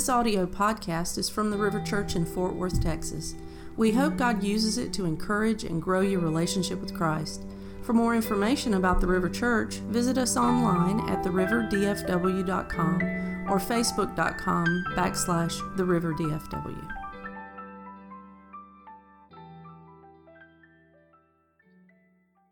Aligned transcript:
This 0.00 0.08
audio 0.08 0.46
podcast 0.46 1.18
is 1.18 1.28
from 1.28 1.50
the 1.50 1.58
River 1.58 1.78
Church 1.78 2.16
in 2.16 2.24
Fort 2.24 2.54
Worth, 2.54 2.82
Texas. 2.82 3.34
We 3.76 3.92
hope 3.92 4.16
God 4.16 4.42
uses 4.42 4.78
it 4.78 4.94
to 4.94 5.04
encourage 5.04 5.62
and 5.62 5.82
grow 5.82 6.00
your 6.00 6.20
relationship 6.20 6.80
with 6.80 6.94
Christ. 6.94 7.44
For 7.82 7.92
more 7.92 8.14
information 8.14 8.72
about 8.72 9.02
the 9.02 9.06
River 9.06 9.28
Church, 9.28 9.74
visit 9.74 10.16
us 10.16 10.38
online 10.38 11.06
at 11.10 11.22
theriverdfw.com 11.22 13.02
or 13.50 13.58
facebook.com 13.58 14.84
backslash 14.96 15.76
theriverdfw. 15.76 16.96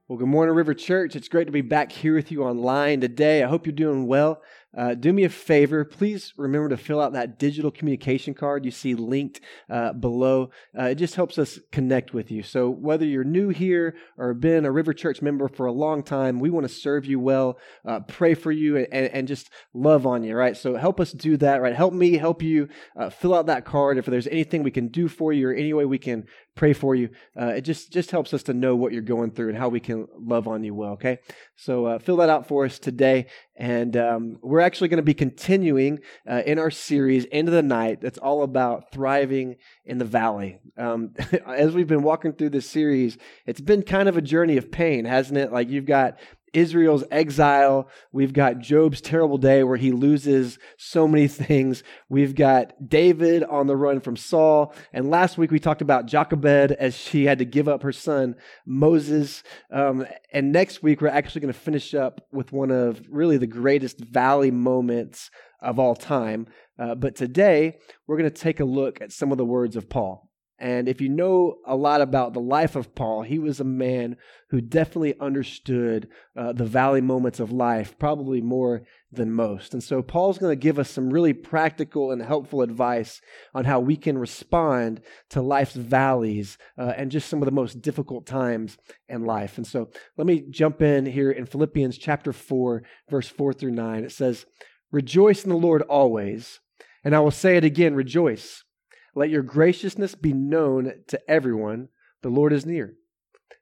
Well, 0.07 0.19
good 0.19 0.29
morning, 0.29 0.55
River 0.55 0.73
Church. 0.73 1.17
It's 1.17 1.29
great 1.29 1.47
to 1.47 1.53
be 1.53 1.61
back 1.61 1.93
here 1.93 2.15
with 2.15 2.33
you 2.33 2.43
online 2.43 3.01
today. 3.01 3.43
I 3.43 3.47
hope 3.47 3.67
you're 3.67 3.75
doing 3.75 4.07
well. 4.07 4.43
Uh, 4.79 4.95
do 4.95 5.13
me 5.13 5.25
a 5.25 5.29
favor, 5.29 5.85
please 5.85 6.33
remember 6.37 6.69
to 6.69 6.77
fill 6.77 7.01
out 7.01 7.13
that 7.13 7.37
digital 7.37 7.69
communication 7.69 8.33
card 8.33 8.65
you 8.65 8.71
see 8.71 8.95
linked 8.95 9.41
uh, 9.69 9.93
below. 9.93 10.51
Uh, 10.79 10.85
it 10.85 10.95
just 10.95 11.17
helps 11.17 11.37
us 11.37 11.59
connect 11.73 12.15
with 12.15 12.31
you. 12.31 12.45
So, 12.45 12.71
whether 12.71 13.05
you're 13.05 13.25
new 13.25 13.49
here 13.49 13.97
or 14.17 14.35
been 14.35 14.65
a 14.65 14.71
River 14.71 14.93
Church 14.93 15.21
member 15.21 15.49
for 15.49 15.67
a 15.67 15.73
long 15.73 16.05
time, 16.05 16.39
we 16.39 16.49
want 16.49 16.63
to 16.69 16.73
serve 16.73 17.07
you 17.07 17.19
well, 17.19 17.59
uh, 17.85 17.99
pray 18.01 18.35
for 18.35 18.53
you, 18.53 18.77
and, 18.77 18.89
and, 18.93 19.27
just 19.27 19.51
love 19.75 20.07
on 20.07 20.23
you, 20.23 20.37
right? 20.37 20.57
So, 20.57 20.77
help 20.77 21.01
us 21.01 21.11
do 21.11 21.37
that, 21.39 21.61
right? 21.61 21.75
Help 21.75 21.93
me 21.93 22.17
help 22.17 22.41
you 22.41 22.69
uh, 22.97 23.11
fill 23.11 23.35
out 23.35 23.47
that 23.47 23.65
card. 23.65 23.99
If 23.99 24.07
there's 24.07 24.29
anything 24.29 24.63
we 24.63 24.71
can 24.71 24.89
do 24.89 25.09
for 25.09 25.33
you 25.33 25.49
or 25.49 25.55
any 25.55 25.73
way 25.73 25.87
we 25.87 25.99
can 25.99 26.25
pray 26.59 26.73
for 26.73 26.95
you, 26.95 27.09
uh, 27.41 27.47
it 27.47 27.63
just, 27.63 27.93
just 27.93 28.11
helps 28.11 28.35
us 28.35 28.43
to 28.43 28.53
know 28.53 28.75
what 28.75 28.93
you're 28.93 29.01
going 29.01 29.31
through 29.31 29.49
and 29.49 29.57
how 29.57 29.69
we 29.69 29.81
can 29.81 30.07
love 30.19 30.49
on 30.49 30.65
you 30.65 30.75
well, 30.75 30.93
okay? 30.93 31.19
So, 31.57 31.99
fill 32.01 32.17
that 32.17 32.29
out 32.29 32.49
for 32.49 32.65
us 32.65 32.79
today. 32.79 33.27
And 33.57 33.97
um, 33.97 34.39
we're 34.43 34.61
actually 34.61 34.89
going 34.89 34.99
to 34.99 35.03
be 35.03 35.15
continuing 35.15 36.01
uh, 36.29 36.43
in 36.45 36.59
our 36.59 36.71
series, 36.71 37.25
Into 37.27 37.53
the 37.53 37.63
Night, 37.63 38.01
that's 38.01 38.19
all 38.19 38.43
about 38.43 38.93
thriving 38.93 39.57
in 39.85 39.99
the 39.99 40.05
valley. 40.05 40.61
Um, 40.77 41.15
as 41.47 41.75
we've 41.75 41.87
been 41.87 42.03
walking 42.03 42.33
through 42.33 42.51
this 42.51 42.69
series, 42.69 43.19
it's 43.47 43.61
been 43.61 43.83
kind 43.83 44.09
of 44.09 44.17
a 44.17 44.23
journey 44.23 44.57
of 44.57 44.71
pain, 44.71 45.05
hasn't 45.05 45.39
it? 45.39 45.53
Like 45.53 45.69
you've 45.69 45.87
got 45.87 46.19
Israel's 46.53 47.05
exile. 47.11 47.89
We've 48.13 48.33
got 48.33 48.59
Job's 48.59 49.01
terrible 49.01 49.39
day 49.39 49.63
where 49.63 49.77
he 49.77 49.93
loses 49.93 50.59
so 50.77 51.09
many 51.09 51.29
things. 51.29 51.83
We've 52.09 52.35
got 52.35 52.89
David 52.89 53.45
on 53.45 53.67
the 53.67 53.77
run 53.77 54.01
from 54.01 54.17
Saul. 54.17 54.75
And 54.93 55.11
last 55.11 55.39
week 55.39 55.51
we 55.51 55.59
talked 55.59 55.83
about 55.83 56.07
Jochebed 56.07 56.73
as 56.73 56.97
she 56.97 57.27
had 57.27 57.39
to 57.39 57.45
give 57.45 57.69
up 57.69 57.83
her 57.83 57.93
son, 57.93 58.37
Moses. 58.67 59.43
Um, 59.71 60.07
and 60.33 60.53
next 60.53 60.83
week 60.83 61.01
we're 61.01 61.09
actually 61.09 61.41
going 61.43 61.53
to 61.53 61.59
finish 61.59 61.95
up 61.95 62.21
with 62.33 62.53
one 62.53 62.71
of 62.71 63.03
really 63.09 63.39
the 63.39 63.47
greatest 63.47 64.01
valley 64.01 64.51
moments 64.51 65.31
of 65.61 65.79
all 65.79 65.97
time. 65.97 66.47
Uh, 66.79 66.95
but 66.95 67.17
today 67.17 67.79
we're 68.07 68.17
going 68.17 68.31
to 68.31 68.43
take 68.43 68.61
a 68.61 68.65
look 68.65 69.01
at 69.01 69.13
some 69.13 69.33
of 69.33 69.39
the 69.39 69.45
words 69.45 69.77
of 69.77 69.89
Paul. 69.89 70.28
And 70.61 70.89
if 70.89 71.01
you 71.01 71.09
know 71.09 71.59
a 71.65 71.77
lot 71.77 72.01
about 72.01 72.33
the 72.33 72.41
life 72.41 72.75
of 72.75 72.95
Paul, 72.97 73.23
he 73.23 73.39
was 73.39 73.61
a 73.61 73.65
man 73.65 74.17
who 74.51 74.61
definitely 74.61 75.15
understood 75.21 76.09
uh, 76.37 76.53
the 76.53 76.65
valley 76.65 77.01
moments 77.01 77.39
of 77.39 77.53
life, 77.53 77.97
probably 77.99 78.41
more 78.41 78.83
than 79.13 79.31
most. 79.31 79.73
And 79.73 79.83
so 79.83 80.03
Paul's 80.03 80.39
going 80.39 80.51
to 80.51 80.61
give 80.61 80.79
us 80.79 80.91
some 80.91 81.11
really 81.11 81.33
practical 81.33 82.11
and 82.11 82.21
helpful 82.21 82.63
advice 82.63 83.21
on 83.55 83.67
how 83.67 83.79
we 83.79 83.97
can 83.97 84.19
respond 84.19 85.01
to 85.31 85.41
life's 85.41 85.77
valleys 85.77 86.59
uh, 86.77 86.93
and 86.97 87.13
just 87.13 87.29
some 87.29 87.41
of 87.41 87.47
the 87.47 87.53
most 87.53 87.81
difficult 87.81 88.27
times 88.27 88.79
in 89.09 89.25
life. 89.25 89.59
And 89.59 89.67
so 89.67 89.91
let 90.17 90.27
me 90.27 90.45
jump 90.51 90.83
in 90.83 91.07
here 91.07 91.31
in 91.31 91.47
Philippians 91.47 91.99
chapter 91.99 92.33
4, 92.33 92.83
verse 93.09 93.29
4 93.29 93.53
through 93.53 93.73
9. 93.73 94.03
It 94.03 94.13
says, 94.13 94.45
Rejoice 94.91 95.45
in 95.45 95.51
the 95.51 95.57
Lord 95.57 95.83
always. 95.83 96.59
And 97.05 97.15
I 97.15 97.21
will 97.21 97.31
say 97.31 97.57
it 97.57 97.65
again, 97.65 97.95
rejoice. 97.95 98.65
Let 99.15 99.31
your 99.31 99.43
graciousness 99.43 100.15
be 100.15 100.33
known 100.33 100.93
to 101.09 101.21
everyone. 101.31 101.89
The 102.23 102.29
Lord 102.29 102.53
is 102.53 102.67
near. 102.67 102.95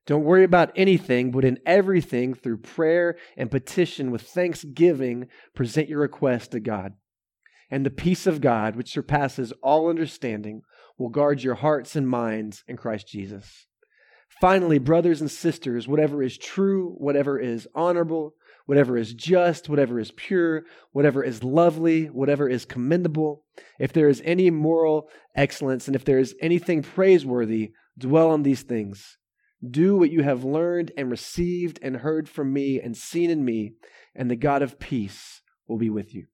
Don't 0.06 0.24
worry 0.24 0.44
about 0.44 0.72
anything, 0.76 1.32
but 1.32 1.44
in 1.44 1.58
everything, 1.66 2.34
through 2.34 2.58
prayer 2.58 3.16
and 3.36 3.50
petition 3.50 4.10
with 4.10 4.22
thanksgiving, 4.22 5.28
present 5.54 5.88
your 5.88 6.00
request 6.00 6.52
to 6.52 6.60
God. 6.60 6.92
And 7.70 7.84
the 7.84 7.90
peace 7.90 8.26
of 8.26 8.40
God, 8.40 8.76
which 8.76 8.92
surpasses 8.92 9.52
all 9.62 9.90
understanding, 9.90 10.62
will 10.96 11.08
guard 11.08 11.42
your 11.42 11.56
hearts 11.56 11.96
and 11.96 12.08
minds 12.08 12.62
in 12.68 12.76
Christ 12.76 13.08
Jesus. 13.08 13.66
Finally, 14.40 14.78
brothers 14.78 15.20
and 15.20 15.30
sisters, 15.30 15.88
whatever 15.88 16.22
is 16.22 16.38
true, 16.38 16.94
whatever 16.98 17.38
is 17.38 17.66
honorable, 17.74 18.34
whatever 18.66 18.96
is 18.98 19.14
just, 19.14 19.68
whatever 19.68 19.98
is 19.98 20.12
pure, 20.12 20.64
whatever 20.92 21.24
is 21.24 21.42
lovely, 21.42 22.06
whatever 22.06 22.48
is 22.48 22.64
commendable, 22.64 23.44
if 23.78 23.92
there 23.92 24.08
is 24.08 24.22
any 24.24 24.50
moral 24.50 25.08
excellence, 25.34 25.86
and 25.86 25.96
if 25.96 26.04
there 26.04 26.18
is 26.18 26.34
anything 26.40 26.82
praiseworthy, 26.82 27.72
dwell 27.98 28.30
on 28.30 28.42
these 28.42 28.62
things. 28.62 29.16
Do 29.68 29.96
what 29.96 30.10
you 30.10 30.22
have 30.22 30.44
learned 30.44 30.92
and 30.96 31.10
received 31.10 31.78
and 31.82 31.96
heard 31.96 32.28
from 32.28 32.52
me 32.52 32.80
and 32.80 32.96
seen 32.96 33.30
in 33.30 33.44
me, 33.44 33.72
and 34.14 34.30
the 34.30 34.36
God 34.36 34.62
of 34.62 34.78
peace 34.78 35.40
will 35.66 35.78
be 35.78 35.90
with 35.90 36.14
you. 36.14 36.26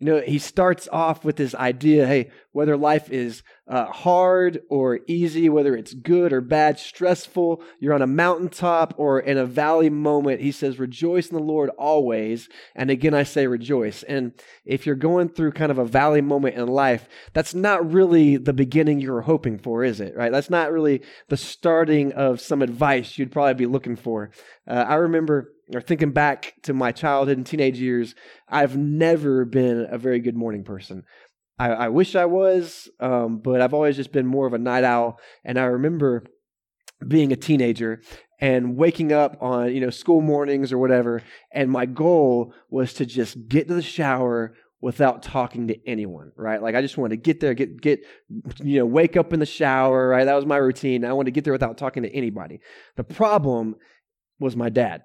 You 0.00 0.06
know, 0.06 0.20
he 0.20 0.38
starts 0.38 0.88
off 0.90 1.24
with 1.24 1.36
this 1.36 1.54
idea 1.54 2.06
hey, 2.06 2.30
whether 2.52 2.76
life 2.76 3.10
is 3.10 3.42
uh, 3.66 3.86
hard 3.86 4.60
or 4.68 5.00
easy, 5.06 5.48
whether 5.48 5.74
it's 5.74 5.94
good 5.94 6.32
or 6.32 6.40
bad, 6.40 6.78
stressful, 6.78 7.62
you're 7.80 7.94
on 7.94 8.02
a 8.02 8.06
mountaintop 8.06 8.94
or 8.98 9.20
in 9.20 9.38
a 9.38 9.46
valley 9.46 9.88
moment, 9.88 10.40
he 10.40 10.52
says, 10.52 10.78
rejoice 10.78 11.28
in 11.28 11.36
the 11.36 11.42
Lord 11.42 11.70
always. 11.78 12.48
And 12.74 12.90
again, 12.90 13.14
I 13.14 13.22
say 13.22 13.46
rejoice. 13.46 14.02
And 14.02 14.32
if 14.64 14.84
you're 14.84 14.94
going 14.94 15.30
through 15.30 15.52
kind 15.52 15.70
of 15.72 15.78
a 15.78 15.84
valley 15.84 16.20
moment 16.20 16.56
in 16.56 16.66
life, 16.66 17.08
that's 17.32 17.54
not 17.54 17.90
really 17.90 18.36
the 18.36 18.52
beginning 18.52 19.00
you 19.00 19.12
were 19.12 19.22
hoping 19.22 19.58
for, 19.58 19.82
is 19.82 20.00
it? 20.00 20.14
Right? 20.16 20.32
That's 20.32 20.50
not 20.50 20.72
really 20.72 21.02
the 21.28 21.36
starting 21.36 22.12
of 22.12 22.40
some 22.40 22.62
advice 22.62 23.16
you'd 23.16 23.32
probably 23.32 23.54
be 23.54 23.66
looking 23.66 23.96
for. 23.96 24.30
Uh, 24.66 24.84
I 24.86 24.94
remember 24.96 25.53
or 25.72 25.80
thinking 25.80 26.12
back 26.12 26.54
to 26.62 26.74
my 26.74 26.92
childhood 26.92 27.36
and 27.36 27.46
teenage 27.46 27.78
years, 27.78 28.14
I've 28.48 28.76
never 28.76 29.44
been 29.44 29.86
a 29.90 29.98
very 29.98 30.20
good 30.20 30.36
morning 30.36 30.64
person. 30.64 31.04
I, 31.58 31.70
I 31.70 31.88
wish 31.88 32.16
I 32.16 32.26
was, 32.26 32.88
um, 33.00 33.38
but 33.38 33.60
I've 33.60 33.74
always 33.74 33.96
just 33.96 34.12
been 34.12 34.26
more 34.26 34.46
of 34.46 34.54
a 34.54 34.58
night 34.58 34.84
owl. 34.84 35.18
And 35.44 35.58
I 35.58 35.64
remember 35.64 36.24
being 37.06 37.32
a 37.32 37.36
teenager 37.36 38.02
and 38.40 38.76
waking 38.76 39.12
up 39.12 39.36
on 39.40 39.72
you 39.74 39.80
know 39.80 39.90
school 39.90 40.20
mornings 40.20 40.72
or 40.72 40.78
whatever, 40.78 41.22
and 41.52 41.70
my 41.70 41.86
goal 41.86 42.52
was 42.70 42.94
to 42.94 43.06
just 43.06 43.48
get 43.48 43.68
to 43.68 43.74
the 43.74 43.82
shower 43.82 44.54
without 44.80 45.22
talking 45.22 45.68
to 45.68 45.88
anyone, 45.88 46.30
right? 46.36 46.60
Like 46.60 46.74
I 46.74 46.82
just 46.82 46.98
wanted 46.98 47.16
to 47.16 47.22
get 47.22 47.40
there, 47.40 47.54
get 47.54 47.80
get 47.80 48.00
you 48.62 48.80
know, 48.80 48.86
wake 48.86 49.16
up 49.16 49.32
in 49.32 49.40
the 49.40 49.46
shower, 49.46 50.08
right? 50.08 50.24
That 50.24 50.34
was 50.34 50.46
my 50.46 50.56
routine. 50.56 51.04
I 51.04 51.12
wanted 51.12 51.26
to 51.26 51.34
get 51.34 51.44
there 51.44 51.54
without 51.54 51.78
talking 51.78 52.02
to 52.02 52.14
anybody. 52.14 52.60
The 52.96 53.04
problem 53.04 53.76
was 54.38 54.56
my 54.56 54.68
dad. 54.68 55.02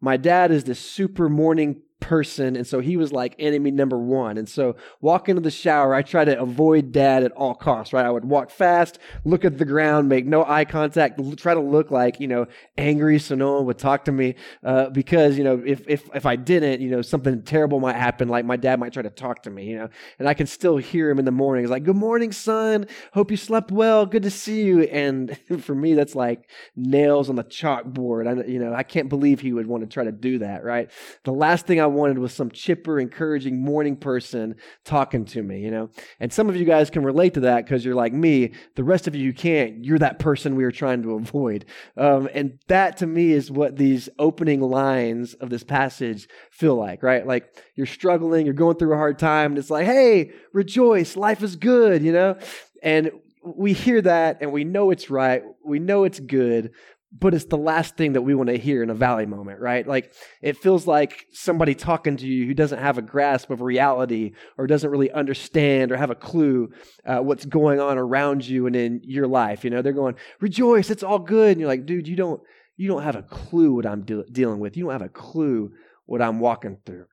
My 0.00 0.16
dad 0.16 0.50
is 0.50 0.64
this 0.64 0.80
super 0.80 1.28
morning 1.28 1.82
person. 2.00 2.56
And 2.56 2.66
so 2.66 2.80
he 2.80 2.96
was 2.96 3.12
like 3.12 3.34
enemy 3.38 3.70
number 3.70 3.98
one. 3.98 4.38
And 4.38 4.48
so 4.48 4.76
walk 5.00 5.28
into 5.28 5.40
the 5.40 5.50
shower, 5.50 5.94
I 5.94 6.02
try 6.02 6.24
to 6.24 6.40
avoid 6.40 6.92
dad 6.92 7.22
at 7.22 7.32
all 7.32 7.54
costs, 7.54 7.92
right? 7.92 8.04
I 8.04 8.10
would 8.10 8.24
walk 8.24 8.50
fast, 8.50 8.98
look 9.24 9.44
at 9.44 9.58
the 9.58 9.64
ground, 9.64 10.08
make 10.08 10.26
no 10.26 10.44
eye 10.44 10.64
contact, 10.64 11.20
try 11.38 11.54
to 11.54 11.60
look 11.60 11.90
like, 11.90 12.20
you 12.20 12.28
know, 12.28 12.46
angry 12.76 13.18
so 13.18 13.34
no 13.34 13.54
one 13.54 13.66
would 13.66 13.78
talk 13.78 14.06
to 14.06 14.12
me. 14.12 14.34
Uh, 14.64 14.88
because, 14.90 15.38
you 15.38 15.44
know, 15.44 15.62
if, 15.64 15.84
if, 15.86 16.08
if 16.14 16.26
I 16.26 16.36
didn't, 16.36 16.80
you 16.80 16.90
know, 16.90 17.02
something 17.02 17.42
terrible 17.42 17.80
might 17.80 17.96
happen. 17.96 18.28
Like 18.28 18.44
my 18.44 18.56
dad 18.56 18.80
might 18.80 18.92
try 18.92 19.02
to 19.02 19.10
talk 19.10 19.42
to 19.44 19.50
me, 19.50 19.66
you 19.66 19.78
know, 19.78 19.88
and 20.18 20.28
I 20.28 20.34
can 20.34 20.46
still 20.46 20.76
hear 20.78 21.10
him 21.10 21.18
in 21.18 21.24
the 21.24 21.30
morning. 21.30 21.64
He's 21.64 21.70
like, 21.70 21.84
good 21.84 21.96
morning, 21.96 22.32
son. 22.32 22.86
Hope 23.12 23.30
you 23.30 23.36
slept 23.36 23.70
well. 23.70 24.06
Good 24.06 24.22
to 24.22 24.30
see 24.30 24.62
you. 24.62 24.82
And 24.82 25.38
for 25.60 25.74
me, 25.74 25.94
that's 25.94 26.14
like 26.14 26.48
nails 26.76 27.28
on 27.28 27.36
the 27.36 27.44
chalkboard. 27.44 28.26
I, 28.26 28.46
you 28.46 28.58
know, 28.58 28.74
I 28.74 28.82
can't 28.82 29.08
believe 29.08 29.40
he 29.40 29.52
would 29.52 29.66
want 29.66 29.82
to 29.82 29.88
try 29.88 30.04
to 30.04 30.12
do 30.12 30.38
that, 30.38 30.64
right? 30.64 30.90
The 31.24 31.32
last 31.32 31.66
thing 31.66 31.80
I 31.80 31.86
wanted 31.94 32.18
was 32.18 32.32
some 32.32 32.50
chipper, 32.50 32.98
encouraging 32.98 33.62
morning 33.62 33.96
person 33.96 34.56
talking 34.84 35.24
to 35.26 35.42
me, 35.42 35.60
you 35.60 35.70
know? 35.70 35.90
And 36.18 36.32
some 36.32 36.48
of 36.48 36.56
you 36.56 36.64
guys 36.64 36.90
can 36.90 37.02
relate 37.02 37.34
to 37.34 37.40
that 37.40 37.64
because 37.64 37.84
you're 37.84 37.94
like 37.94 38.12
me. 38.12 38.52
The 38.76 38.84
rest 38.84 39.06
of 39.06 39.14
you, 39.14 39.24
you 39.24 39.32
can't. 39.32 39.84
You're 39.84 39.98
that 39.98 40.18
person 40.18 40.56
we 40.56 40.64
are 40.64 40.70
trying 40.70 41.02
to 41.02 41.14
avoid. 41.14 41.66
Um, 41.96 42.28
and 42.32 42.58
that 42.68 42.96
to 42.98 43.06
me 43.06 43.32
is 43.32 43.50
what 43.50 43.76
these 43.76 44.08
opening 44.18 44.60
lines 44.60 45.34
of 45.34 45.50
this 45.50 45.64
passage 45.64 46.28
feel 46.50 46.74
like, 46.74 47.02
right? 47.02 47.26
Like 47.26 47.54
you're 47.74 47.86
struggling, 47.86 48.46
you're 48.46 48.54
going 48.54 48.76
through 48.76 48.94
a 48.94 48.96
hard 48.96 49.18
time, 49.18 49.52
and 49.52 49.58
it's 49.58 49.70
like, 49.70 49.86
hey, 49.86 50.32
rejoice, 50.52 51.16
life 51.16 51.42
is 51.42 51.56
good, 51.56 52.02
you 52.02 52.12
know? 52.12 52.36
And 52.82 53.10
we 53.42 53.72
hear 53.72 54.02
that 54.02 54.38
and 54.40 54.52
we 54.52 54.64
know 54.64 54.90
it's 54.90 55.10
right, 55.10 55.42
we 55.64 55.78
know 55.78 56.04
it's 56.04 56.20
good, 56.20 56.72
but 57.12 57.34
it's 57.34 57.46
the 57.46 57.56
last 57.56 57.96
thing 57.96 58.12
that 58.12 58.22
we 58.22 58.34
want 58.34 58.48
to 58.48 58.56
hear 58.56 58.82
in 58.82 58.90
a 58.90 58.94
valley 58.94 59.26
moment, 59.26 59.60
right? 59.60 59.86
Like 59.86 60.12
it 60.42 60.56
feels 60.56 60.86
like 60.86 61.26
somebody 61.32 61.74
talking 61.74 62.16
to 62.16 62.26
you 62.26 62.46
who 62.46 62.54
doesn't 62.54 62.78
have 62.78 62.98
a 62.98 63.02
grasp 63.02 63.50
of 63.50 63.62
reality 63.62 64.32
or 64.56 64.68
doesn't 64.68 64.90
really 64.90 65.10
understand 65.10 65.90
or 65.90 65.96
have 65.96 66.10
a 66.10 66.14
clue 66.14 66.70
uh, 67.04 67.18
what's 67.18 67.44
going 67.44 67.80
on 67.80 67.98
around 67.98 68.46
you 68.46 68.66
and 68.66 68.76
in 68.76 69.00
your 69.02 69.26
life. 69.26 69.64
You 69.64 69.70
know, 69.70 69.82
they're 69.82 69.92
going, 69.92 70.14
"Rejoice, 70.40 70.90
it's 70.90 71.02
all 71.02 71.18
good," 71.18 71.52
and 71.52 71.60
you're 71.60 71.68
like, 71.68 71.86
"Dude, 71.86 72.06
you 72.06 72.16
don't, 72.16 72.40
you 72.76 72.86
don't 72.86 73.02
have 73.02 73.16
a 73.16 73.22
clue 73.22 73.74
what 73.74 73.86
I'm 73.86 74.04
de- 74.04 74.24
dealing 74.30 74.60
with. 74.60 74.76
You 74.76 74.84
don't 74.84 74.92
have 74.92 75.02
a 75.02 75.08
clue 75.08 75.72
what 76.06 76.22
I'm 76.22 76.38
walking 76.38 76.78
through." 76.86 77.06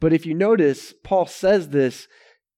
But 0.00 0.12
if 0.12 0.26
you 0.26 0.34
notice, 0.34 0.92
Paul 1.04 1.26
says 1.26 1.68
this 1.68 2.08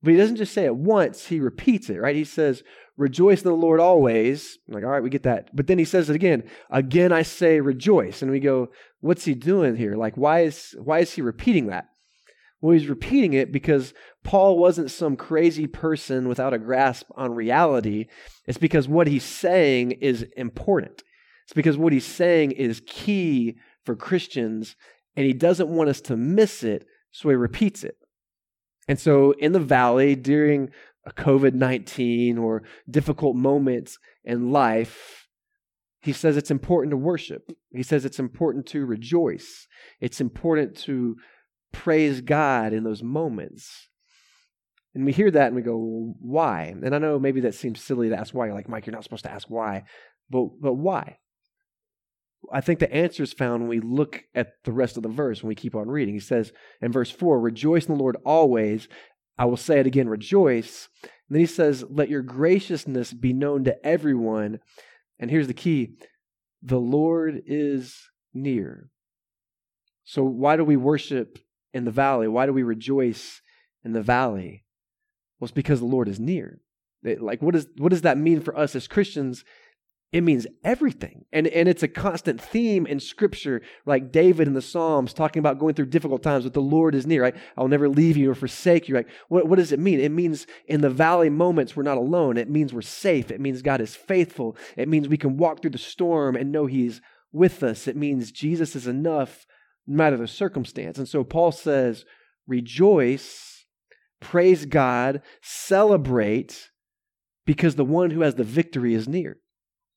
But 0.03 0.13
he 0.13 0.17
doesn't 0.17 0.37
just 0.37 0.55
say 0.55 0.65
it 0.65 0.77
once, 0.77 1.27
he 1.27 1.39
repeats 1.39 1.91
it, 1.91 2.01
right? 2.01 2.17
He 2.17 2.25
says, 2.25 2.63
Rejoice 2.97 3.43
in 3.43 3.51
the 3.51 3.57
Lord 3.57 3.81
always. 3.81 4.59
I'm 4.69 4.75
like, 4.75 4.85
all 4.85 4.91
right, 4.91 5.03
we 5.03 5.11
get 5.11 5.25
that. 5.25 5.55
But 5.55 5.67
then 5.67 5.79
he 5.79 5.85
says 5.85 6.09
it 6.11 6.17
again. 6.17 6.45
Again, 6.71 7.13
I 7.13 7.23
say 7.23 7.61
rejoice. 7.61 8.23
And 8.23 8.31
we 8.31 8.41
go, 8.41 8.69
what's 9.01 9.25
he 9.25 9.35
doing 9.35 9.77
here? 9.77 9.97
Like, 9.97 10.17
why 10.17 10.41
is, 10.41 10.75
why 10.83 11.01
is 11.01 11.13
he 11.13 11.23
repeating 11.23 11.67
that? 11.67 11.87
Well, 12.61 12.73
he's 12.73 12.89
repeating 12.89 13.35
it 13.35 13.53
because 13.53 13.93
Paul 14.23 14.59
wasn't 14.59 14.91
some 14.91 15.17
crazy 15.17 15.67
person 15.67 16.29
without 16.29 16.55
a 16.55 16.59
grasp 16.59 17.09
on 17.15 17.35
reality. 17.35 18.07
It's 18.47 18.59
because 18.59 18.89
what 18.89 19.07
he's 19.07 19.25
saying 19.25 19.93
is 19.93 20.25
important. 20.37 21.03
It's 21.45 21.53
because 21.53 21.77
what 21.77 21.93
he's 21.93 22.07
saying 22.07 22.53
is 22.53 22.81
key 22.87 23.57
for 23.85 23.95
Christians, 23.95 24.77
and 25.15 25.27
he 25.27 25.35
doesn't 25.35 25.69
want 25.69 25.91
us 25.91 26.01
to 26.03 26.17
miss 26.17 26.63
it, 26.63 26.87
so 27.13 27.29
he 27.29 27.35
repeats 27.35 27.85
it. 27.85 27.97
And 28.89 28.99
so 28.99 29.33
in 29.33 29.53
the 29.53 29.61
valley 29.61 30.15
during 30.15 30.71
a 31.07 31.13
COVID 31.13 31.55
19 31.55 32.39
or 32.39 32.63
difficult 32.89 33.37
moments 33.37 33.99
in 34.25 34.51
life, 34.51 35.29
he 36.01 36.13
says 36.13 36.37
it's 36.37 36.51
important 36.51 36.91
to 36.91 36.97
worship. 36.97 37.51
He 37.71 37.83
says 37.83 38.05
it's 38.05 38.19
important 38.19 38.67
to 38.67 38.85
rejoice. 38.85 39.67
It's 40.01 40.21
important 40.21 40.77
to 40.79 41.17
praise 41.73 42.21
God 42.21 42.73
in 42.73 42.85
those 42.85 43.03
moments. 43.03 43.89
And 44.95 45.05
we 45.05 45.13
hear 45.13 45.31
that 45.31 45.49
and 45.49 45.57
we 45.57 45.63
go, 45.63 46.15
why? 46.21 46.75
And 46.83 46.95
I 46.95 46.99
know 46.99 47.19
maybe 47.19 47.41
that 47.41 47.55
seems 47.55 47.81
silly 47.83 48.11
to 48.11 48.17
ask 48.17 48.33
why. 48.33 48.47
You're 48.47 48.55
like, 48.55 48.69
Mike, 48.69 48.87
you're 48.87 48.95
not 48.95 49.03
supposed 49.03 49.25
to 49.25 49.33
ask 49.33 49.49
why. 49.51 49.85
But, 50.31 50.61
but 50.61 50.75
why? 50.75 51.19
I 52.53 52.61
think 52.61 52.79
the 52.79 52.93
answer 52.93 53.23
is 53.23 53.33
found 53.33 53.63
when 53.63 53.71
we 53.71 53.81
look 53.81 54.25
at 54.35 54.53
the 54.65 54.73
rest 54.73 54.97
of 54.97 55.03
the 55.03 55.09
verse, 55.09 55.43
when 55.43 55.49
we 55.49 55.55
keep 55.55 55.75
on 55.75 55.89
reading. 55.89 56.15
He 56.15 56.21
says 56.21 56.53
in 56.81 56.93
verse 56.93 57.11
4, 57.11 57.41
Rejoice 57.41 57.87
in 57.87 57.95
the 57.95 58.01
Lord 58.01 58.17
always. 58.25 58.89
I 59.37 59.47
will 59.47 59.57
say 59.57 59.81
it 59.81 59.87
again, 59.87 60.09
rejoice. 60.09 60.89
And 61.03 61.37
then 61.37 61.41
he 61.41 61.47
says, 61.47 61.85
Let 61.89 62.09
your 62.09 62.23
graciousness 62.23 63.13
be 63.13 63.33
known 63.33 63.65
to 63.65 63.87
everyone. 63.87 64.61
And 65.19 65.31
here's 65.31 65.47
the 65.47 65.55
key 65.55 65.97
the 66.63 66.81
Lord 66.81 67.43
is 67.47 67.97
near. 68.33 68.91
So, 70.05 70.23
why 70.23 70.57
do 70.57 70.65
we 70.65 70.77
worship 70.77 71.39
in 71.73 71.85
the 71.85 71.91
valley? 71.91 72.29
Why 72.29 72.47
do 72.47 72.53
we 72.53 72.63
rejoice 72.63 73.41
in 73.85 73.93
the 73.93 74.03
valley? 74.03 74.65
Well, 75.39 75.47
it's 75.47 75.53
because 75.53 75.81
the 75.81 75.87
Lord 75.87 76.09
is 76.09 76.21
near. 76.21 76.61
Like, 77.03 77.43
what, 77.43 77.55
is, 77.55 77.67
what 77.77 77.91
does 77.91 78.03
that 78.03 78.17
mean 78.17 78.41
for 78.41 78.57
us 78.57 78.75
as 78.75 78.89
Christians? 78.89 79.45
It 80.15 80.23
means 80.23 80.47
everything. 80.63 81.25
And, 81.33 81.49
and 81.49 81.69
it's 81.69 81.83
a 81.83 81.89
constant 81.89 82.41
theme 82.41 82.87
in 82.87 83.01
Scripture, 83.01 83.63
like 83.85 84.13
David 84.13 84.47
in 84.47 84.55
the 84.55 84.63
Psalms 84.63 85.13
talking 85.13 85.41
about 85.41 85.59
going 85.59 85.75
through 85.75 85.87
difficult 85.87 86.23
times, 86.23 86.45
but 86.45 86.55
the 86.55 86.61
Lord 86.61 86.95
is 86.95 87.05
near, 87.05 87.21
right? 87.21 87.35
I'll 87.59 87.67
never 87.67 87.89
leave 87.89 88.17
you 88.17 88.31
or 88.31 88.37
forsake 88.37 88.89
you, 88.89 88.95
right? 88.95 89.09
What, 89.27 89.49
what 89.49 89.57
does 89.57 89.73
it 89.73 89.81
mean? 89.81 89.99
It 89.99 90.13
means 90.13 90.47
in 90.69 90.83
the 90.83 90.89
valley 90.89 91.31
moments, 91.31 91.75
we're 91.75 91.83
not 91.83 91.99
alone. 91.99 92.37
It 92.37 92.49
means 92.49 92.73
we're 92.73 92.81
safe. 92.83 93.33
It 93.33 93.41
means 93.41 93.61
God 93.61 93.81
is 93.81 93.97
faithful. 93.97 94.57
It 94.77 94.89
means 94.89 95.09
we 95.09 95.17
can 95.17 95.37
walk 95.37 95.61
through 95.61 95.73
the 95.73 95.79
storm 95.79 96.37
and 96.37 96.53
know 96.53 96.67
He's 96.67 97.01
with 97.33 97.65
us. 97.65 97.89
It 97.89 97.97
means 97.97 98.31
Jesus 98.31 98.77
is 98.77 98.87
enough 98.87 99.49
no 99.85 99.97
matter 99.97 100.17
the 100.17 100.29
circumstance. 100.29 100.97
And 100.97 101.09
so 101.09 101.25
Paul 101.25 101.51
says, 101.51 102.05
rejoice, 102.47 103.65
praise 104.21 104.65
God, 104.65 105.23
celebrate, 105.43 106.71
because 107.45 107.75
the 107.75 107.85
one 107.85 108.13
who 108.13 108.21
has 108.21 108.37
the 108.37 108.45
victory 108.45 108.95
is 108.95 109.09
near 109.09 109.39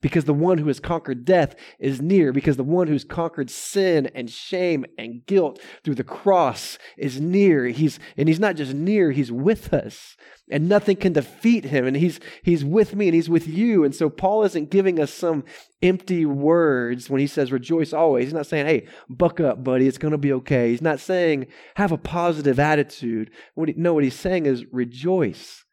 because 0.01 0.25
the 0.25 0.33
one 0.33 0.59
who 0.59 0.67
has 0.67 0.79
conquered 0.79 1.25
death 1.25 1.55
is 1.79 2.01
near, 2.01 2.31
because 2.31 2.57
the 2.57 2.63
one 2.63 2.87
who's 2.87 3.03
conquered 3.03 3.49
sin 3.49 4.09
and 4.13 4.29
shame 4.29 4.85
and 4.97 5.25
guilt 5.25 5.59
through 5.83 5.95
the 5.95 6.03
cross 6.03 6.77
is 6.97 7.19
near. 7.19 7.65
He's, 7.65 7.99
and 8.15 8.27
he's 8.27 8.39
not 8.39 8.55
just 8.55 8.73
near, 8.73 9.11
he's 9.11 9.31
with 9.31 9.73
us. 9.73 10.15
And 10.49 10.69
nothing 10.69 10.95
can 10.95 11.13
defeat 11.13 11.65
him. 11.65 11.85
And 11.85 11.97
he's, 11.97 12.19
he's 12.41 12.63
with 12.63 12.95
me 12.95 13.07
and 13.07 13.15
he's 13.15 13.29
with 13.29 13.47
you. 13.47 13.83
And 13.83 13.93
so 13.93 14.09
Paul 14.09 14.43
isn't 14.43 14.69
giving 14.69 14.99
us 14.99 15.13
some 15.13 15.43
empty 15.81 16.25
words 16.25 17.09
when 17.09 17.19
he 17.19 17.27
says 17.27 17.51
rejoice 17.51 17.91
always. 17.91 18.25
He's 18.25 18.33
not 18.33 18.47
saying, 18.47 18.65
hey, 18.65 18.87
buck 19.09 19.39
up, 19.39 19.63
buddy, 19.63 19.87
it's 19.87 19.97
going 19.97 20.13
to 20.13 20.17
be 20.17 20.31
okay. 20.33 20.69
He's 20.71 20.81
not 20.81 20.99
saying 20.99 21.47
have 21.75 21.91
a 21.91 21.97
positive 21.97 22.59
attitude. 22.59 23.31
What 23.55 23.69
he, 23.69 23.75
no, 23.77 23.93
what 23.93 24.03
he's 24.03 24.17
saying 24.17 24.45
is 24.45 24.63
rejoice. 24.71 25.65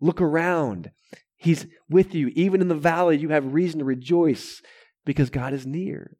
Look 0.00 0.20
around. 0.20 0.92
He's 1.42 1.66
with 1.90 2.14
you. 2.14 2.30
Even 2.36 2.60
in 2.60 2.68
the 2.68 2.74
valley, 2.76 3.18
you 3.18 3.30
have 3.30 3.52
reason 3.52 3.80
to 3.80 3.84
rejoice 3.84 4.62
because 5.04 5.28
God 5.28 5.52
is 5.52 5.66
near. 5.66 6.16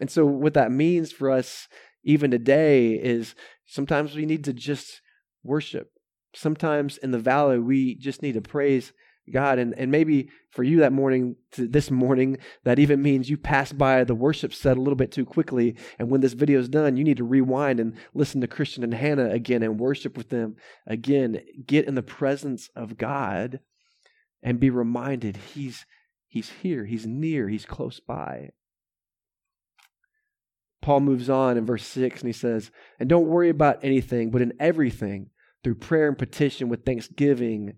And 0.00 0.10
so, 0.10 0.24
what 0.24 0.54
that 0.54 0.72
means 0.72 1.12
for 1.12 1.30
us, 1.30 1.68
even 2.02 2.30
today, 2.30 2.92
is 2.92 3.34
sometimes 3.66 4.14
we 4.16 4.24
need 4.24 4.44
to 4.44 4.54
just 4.54 5.02
worship. 5.42 5.90
Sometimes 6.34 6.96
in 6.96 7.10
the 7.10 7.18
valley, 7.18 7.58
we 7.58 7.94
just 7.96 8.22
need 8.22 8.34
to 8.34 8.40
praise 8.40 8.94
God. 9.30 9.58
And, 9.58 9.74
and 9.78 9.90
maybe 9.90 10.30
for 10.50 10.62
you 10.62 10.78
that 10.78 10.94
morning, 10.94 11.36
this 11.54 11.90
morning, 11.90 12.38
that 12.64 12.78
even 12.78 13.02
means 13.02 13.28
you 13.28 13.36
passed 13.36 13.76
by 13.76 14.02
the 14.02 14.14
worship 14.14 14.54
set 14.54 14.78
a 14.78 14.80
little 14.80 14.96
bit 14.96 15.12
too 15.12 15.26
quickly. 15.26 15.76
And 15.98 16.08
when 16.08 16.22
this 16.22 16.32
video 16.32 16.58
is 16.58 16.70
done, 16.70 16.96
you 16.96 17.04
need 17.04 17.18
to 17.18 17.24
rewind 17.24 17.80
and 17.80 17.98
listen 18.14 18.40
to 18.40 18.46
Christian 18.46 18.82
and 18.82 18.94
Hannah 18.94 19.28
again 19.28 19.62
and 19.62 19.78
worship 19.78 20.16
with 20.16 20.30
them 20.30 20.56
again. 20.86 21.42
Get 21.66 21.86
in 21.86 21.96
the 21.96 22.02
presence 22.02 22.70
of 22.74 22.96
God 22.96 23.60
and 24.42 24.60
be 24.60 24.70
reminded 24.70 25.36
he's 25.36 25.86
he's 26.28 26.50
here, 26.62 26.84
he's 26.84 27.06
near, 27.06 27.48
he's 27.48 27.66
close 27.66 28.00
by. 28.00 28.50
Paul 30.80 31.00
moves 31.00 31.28
on 31.28 31.56
in 31.56 31.66
verse 31.66 31.84
6 31.84 32.20
and 32.20 32.28
he 32.28 32.32
says, 32.32 32.70
And 32.98 33.08
don't 33.08 33.26
worry 33.26 33.48
about 33.48 33.82
anything, 33.82 34.30
but 34.30 34.42
in 34.42 34.52
everything, 34.60 35.30
through 35.64 35.74
prayer 35.76 36.08
and 36.08 36.16
petition 36.16 36.68
with 36.68 36.84
thanksgiving, 36.84 37.74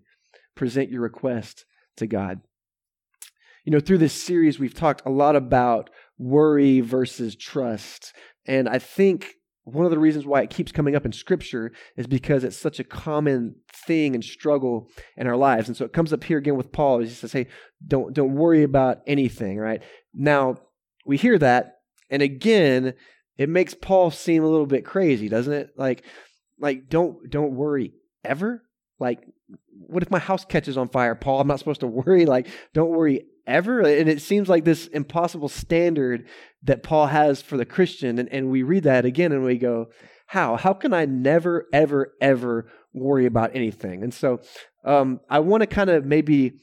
present 0.55 0.89
your 0.89 1.01
request 1.01 1.65
to 1.97 2.07
God. 2.07 2.41
You 3.65 3.71
know, 3.71 3.79
through 3.79 3.99
this 3.99 4.13
series, 4.13 4.59
we've 4.59 4.73
talked 4.73 5.01
a 5.05 5.11
lot 5.11 5.35
about 5.35 5.89
worry 6.17 6.81
versus 6.81 7.35
trust. 7.35 8.13
And 8.45 8.69
I 8.69 8.79
think 8.79 9.35
one 9.63 9.85
of 9.85 9.91
the 9.91 9.99
reasons 9.99 10.25
why 10.25 10.41
it 10.41 10.49
keeps 10.49 10.71
coming 10.71 10.95
up 10.95 11.05
in 11.05 11.11
Scripture 11.11 11.71
is 11.95 12.07
because 12.07 12.43
it's 12.43 12.57
such 12.57 12.79
a 12.79 12.83
common 12.83 13.55
thing 13.85 14.15
and 14.15 14.23
struggle 14.23 14.87
in 15.15 15.27
our 15.27 15.37
lives. 15.37 15.67
And 15.67 15.77
so 15.77 15.85
it 15.85 15.93
comes 15.93 16.11
up 16.11 16.23
here 16.23 16.39
again 16.39 16.55
with 16.55 16.71
Paul. 16.71 16.99
He 16.99 17.09
says, 17.09 17.31
"Hey, 17.31 17.47
don't 17.85 18.13
don't 18.13 18.33
worry 18.33 18.63
about 18.63 19.01
anything." 19.05 19.59
Right 19.59 19.83
now, 20.13 20.57
we 21.05 21.17
hear 21.17 21.37
that, 21.37 21.79
and 22.09 22.21
again, 22.21 22.93
it 23.37 23.49
makes 23.49 23.73
Paul 23.73 24.11
seem 24.11 24.43
a 24.43 24.49
little 24.49 24.65
bit 24.65 24.85
crazy, 24.85 25.29
doesn't 25.29 25.53
it? 25.53 25.69
Like, 25.77 26.03
like 26.59 26.89
don't 26.89 27.29
don't 27.29 27.55
worry 27.55 27.93
ever. 28.23 28.63
Like, 28.99 29.23
what 29.71 30.03
if 30.03 30.11
my 30.11 30.19
house 30.19 30.45
catches 30.45 30.77
on 30.77 30.89
fire, 30.89 31.15
Paul? 31.15 31.39
I'm 31.39 31.47
not 31.47 31.59
supposed 31.59 31.81
to 31.81 31.87
worry. 31.87 32.25
Like, 32.25 32.47
don't 32.73 32.91
worry 32.91 33.25
ever. 33.47 33.81
And 33.81 34.09
it 34.09 34.21
seems 34.21 34.49
like 34.49 34.65
this 34.65 34.87
impossible 34.87 35.49
standard 35.49 36.27
that 36.63 36.83
Paul 36.83 37.07
has 37.07 37.41
for 37.41 37.57
the 37.57 37.65
Christian. 37.65 38.19
And, 38.19 38.29
and 38.29 38.49
we 38.49 38.63
read 38.63 38.83
that 38.83 39.05
again 39.05 39.31
and 39.31 39.43
we 39.43 39.57
go, 39.57 39.87
how? 40.27 40.55
How 40.55 40.73
can 40.73 40.93
I 40.93 41.05
never, 41.05 41.67
ever, 41.73 42.13
ever 42.21 42.71
worry 42.93 43.25
about 43.25 43.51
anything? 43.53 44.03
And 44.03 44.13
so 44.13 44.39
um, 44.85 45.19
I 45.29 45.39
want 45.39 45.61
to 45.61 45.67
kind 45.67 45.89
of 45.89 46.05
maybe 46.05 46.53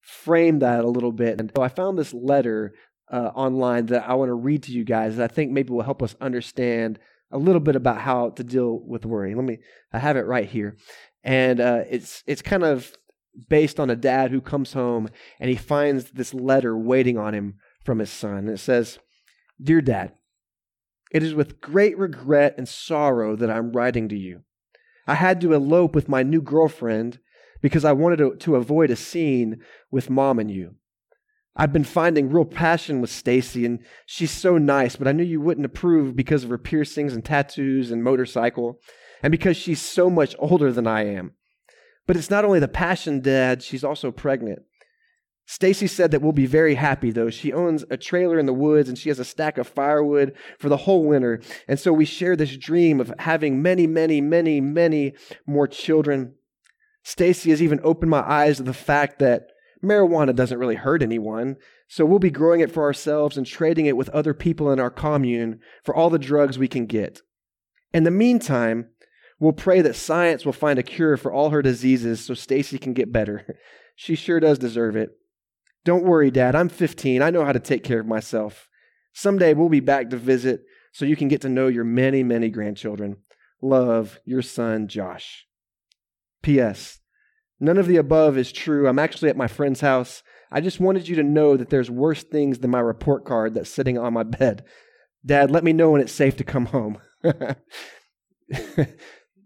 frame 0.00 0.60
that 0.60 0.84
a 0.84 0.88
little 0.88 1.12
bit. 1.12 1.38
And 1.38 1.52
so 1.54 1.62
I 1.62 1.68
found 1.68 1.98
this 1.98 2.14
letter 2.14 2.72
uh, 3.12 3.30
online 3.34 3.86
that 3.86 4.08
I 4.08 4.14
want 4.14 4.30
to 4.30 4.34
read 4.34 4.62
to 4.64 4.72
you 4.72 4.84
guys 4.84 5.16
that 5.16 5.30
I 5.30 5.34
think 5.34 5.52
maybe 5.52 5.72
will 5.72 5.82
help 5.82 6.02
us 6.02 6.16
understand 6.20 6.98
a 7.30 7.38
little 7.38 7.60
bit 7.60 7.76
about 7.76 8.00
how 8.00 8.30
to 8.30 8.44
deal 8.44 8.80
with 8.86 9.04
worry. 9.04 9.34
Let 9.34 9.44
me, 9.44 9.58
I 9.92 9.98
have 9.98 10.16
it 10.16 10.26
right 10.26 10.48
here. 10.48 10.76
And 11.22 11.60
uh, 11.60 11.82
it's, 11.90 12.22
it's 12.26 12.40
kind 12.40 12.64
of 12.64 12.90
based 13.48 13.78
on 13.78 13.90
a 13.90 13.96
dad 13.96 14.30
who 14.30 14.40
comes 14.40 14.72
home 14.72 15.08
and 15.38 15.50
he 15.50 15.56
finds 15.56 16.10
this 16.10 16.34
letter 16.34 16.76
waiting 16.76 17.18
on 17.18 17.34
him 17.34 17.54
from 17.84 17.98
his 17.98 18.10
son. 18.10 18.38
And 18.38 18.50
it 18.50 18.58
says, 18.58 18.98
Dear 19.62 19.80
Dad, 19.80 20.12
it 21.12 21.22
is 21.22 21.34
with 21.34 21.60
great 21.60 21.96
regret 21.98 22.54
and 22.58 22.68
sorrow 22.68 23.36
that 23.36 23.50
I'm 23.50 23.72
writing 23.72 24.08
to 24.08 24.16
you. 24.16 24.42
I 25.06 25.14
had 25.14 25.40
to 25.40 25.54
elope 25.54 25.94
with 25.94 26.08
my 26.08 26.22
new 26.22 26.42
girlfriend 26.42 27.18
because 27.62 27.84
I 27.84 27.92
wanted 27.92 28.18
to, 28.18 28.36
to 28.36 28.56
avoid 28.56 28.90
a 28.90 28.96
scene 28.96 29.62
with 29.90 30.10
mom 30.10 30.38
and 30.38 30.50
you. 30.50 30.74
I've 31.56 31.72
been 31.72 31.84
finding 31.84 32.30
real 32.30 32.44
passion 32.44 33.00
with 33.00 33.10
Stacy, 33.10 33.66
and 33.66 33.80
she's 34.06 34.30
so 34.30 34.58
nice, 34.58 34.94
but 34.94 35.08
I 35.08 35.12
knew 35.12 35.24
you 35.24 35.40
wouldn't 35.40 35.66
approve 35.66 36.14
because 36.14 36.44
of 36.44 36.50
her 36.50 36.58
piercings 36.58 37.14
and 37.14 37.24
tattoos 37.24 37.90
and 37.90 38.04
motorcycle, 38.04 38.78
and 39.24 39.32
because 39.32 39.56
she's 39.56 39.82
so 39.82 40.08
much 40.08 40.36
older 40.38 40.70
than 40.70 40.86
I 40.86 41.06
am. 41.06 41.32
But 42.08 42.16
it's 42.16 42.30
not 42.30 42.46
only 42.46 42.58
the 42.58 42.66
passion, 42.66 43.20
Dad, 43.20 43.62
she's 43.62 43.84
also 43.84 44.10
pregnant. 44.10 44.62
Stacy 45.46 45.86
said 45.86 46.10
that 46.10 46.20
we'll 46.20 46.32
be 46.32 46.46
very 46.46 46.74
happy 46.74 47.10
though. 47.10 47.30
She 47.30 47.52
owns 47.52 47.84
a 47.90 47.96
trailer 47.98 48.38
in 48.38 48.46
the 48.46 48.52
woods 48.52 48.88
and 48.88 48.98
she 48.98 49.10
has 49.10 49.18
a 49.18 49.24
stack 49.24 49.58
of 49.58 49.68
firewood 49.68 50.34
for 50.58 50.70
the 50.70 50.78
whole 50.78 51.04
winter. 51.04 51.40
And 51.68 51.78
so 51.78 51.92
we 51.92 52.06
share 52.06 52.34
this 52.34 52.56
dream 52.56 52.98
of 52.98 53.12
having 53.18 53.62
many, 53.62 53.86
many, 53.86 54.20
many, 54.22 54.60
many 54.60 55.14
more 55.46 55.66
children. 55.68 56.34
Stacy 57.02 57.50
has 57.50 57.62
even 57.62 57.80
opened 57.82 58.10
my 58.10 58.20
eyes 58.20 58.56
to 58.56 58.62
the 58.62 58.74
fact 58.74 59.18
that 59.20 59.48
marijuana 59.82 60.34
doesn't 60.34 60.58
really 60.58 60.76
hurt 60.76 61.02
anyone. 61.02 61.56
So 61.88 62.06
we'll 62.06 62.18
be 62.18 62.30
growing 62.30 62.60
it 62.60 62.72
for 62.72 62.84
ourselves 62.84 63.36
and 63.36 63.46
trading 63.46 63.86
it 63.86 63.96
with 63.96 64.08
other 64.10 64.34
people 64.34 64.70
in 64.70 64.80
our 64.80 64.90
commune 64.90 65.60
for 65.82 65.94
all 65.94 66.10
the 66.10 66.18
drugs 66.18 66.58
we 66.58 66.68
can 66.68 66.86
get. 66.86 67.20
In 67.92 68.04
the 68.04 68.10
meantime, 68.10 68.88
We'll 69.40 69.52
pray 69.52 69.80
that 69.82 69.96
science 69.96 70.44
will 70.44 70.52
find 70.52 70.78
a 70.78 70.82
cure 70.82 71.16
for 71.16 71.32
all 71.32 71.50
her 71.50 71.62
diseases 71.62 72.24
so 72.24 72.34
Stacy 72.34 72.78
can 72.78 72.92
get 72.92 73.12
better. 73.12 73.58
She 74.00 74.14
sure 74.14 74.38
does 74.38 74.60
deserve 74.60 74.94
it. 74.94 75.10
Don't 75.84 76.04
worry, 76.04 76.30
Dad. 76.30 76.54
I'm 76.54 76.68
15. 76.68 77.20
I 77.20 77.30
know 77.30 77.44
how 77.44 77.50
to 77.50 77.58
take 77.58 77.82
care 77.82 77.98
of 77.98 78.06
myself. 78.06 78.68
Someday 79.12 79.54
we'll 79.54 79.68
be 79.68 79.80
back 79.80 80.10
to 80.10 80.16
visit 80.16 80.62
so 80.92 81.04
you 81.04 81.16
can 81.16 81.26
get 81.26 81.40
to 81.40 81.48
know 81.48 81.66
your 81.66 81.82
many, 81.82 82.22
many 82.22 82.48
grandchildren. 82.48 83.16
Love, 83.60 84.20
your 84.24 84.40
son, 84.40 84.86
Josh. 84.86 85.48
P.S. 86.42 87.00
None 87.58 87.76
of 87.76 87.88
the 87.88 87.96
above 87.96 88.38
is 88.38 88.52
true. 88.52 88.86
I'm 88.86 89.00
actually 89.00 89.30
at 89.30 89.36
my 89.36 89.48
friend's 89.48 89.80
house. 89.80 90.22
I 90.52 90.60
just 90.60 90.78
wanted 90.78 91.08
you 91.08 91.16
to 91.16 91.24
know 91.24 91.56
that 91.56 91.70
there's 91.70 91.90
worse 91.90 92.22
things 92.22 92.60
than 92.60 92.70
my 92.70 92.78
report 92.78 93.24
card 93.24 93.54
that's 93.54 93.68
sitting 93.68 93.98
on 93.98 94.12
my 94.12 94.22
bed. 94.22 94.64
Dad, 95.26 95.50
let 95.50 95.64
me 95.64 95.72
know 95.72 95.90
when 95.90 96.00
it's 96.00 96.12
safe 96.12 96.36
to 96.36 96.44
come 96.44 96.66
home. 96.66 96.98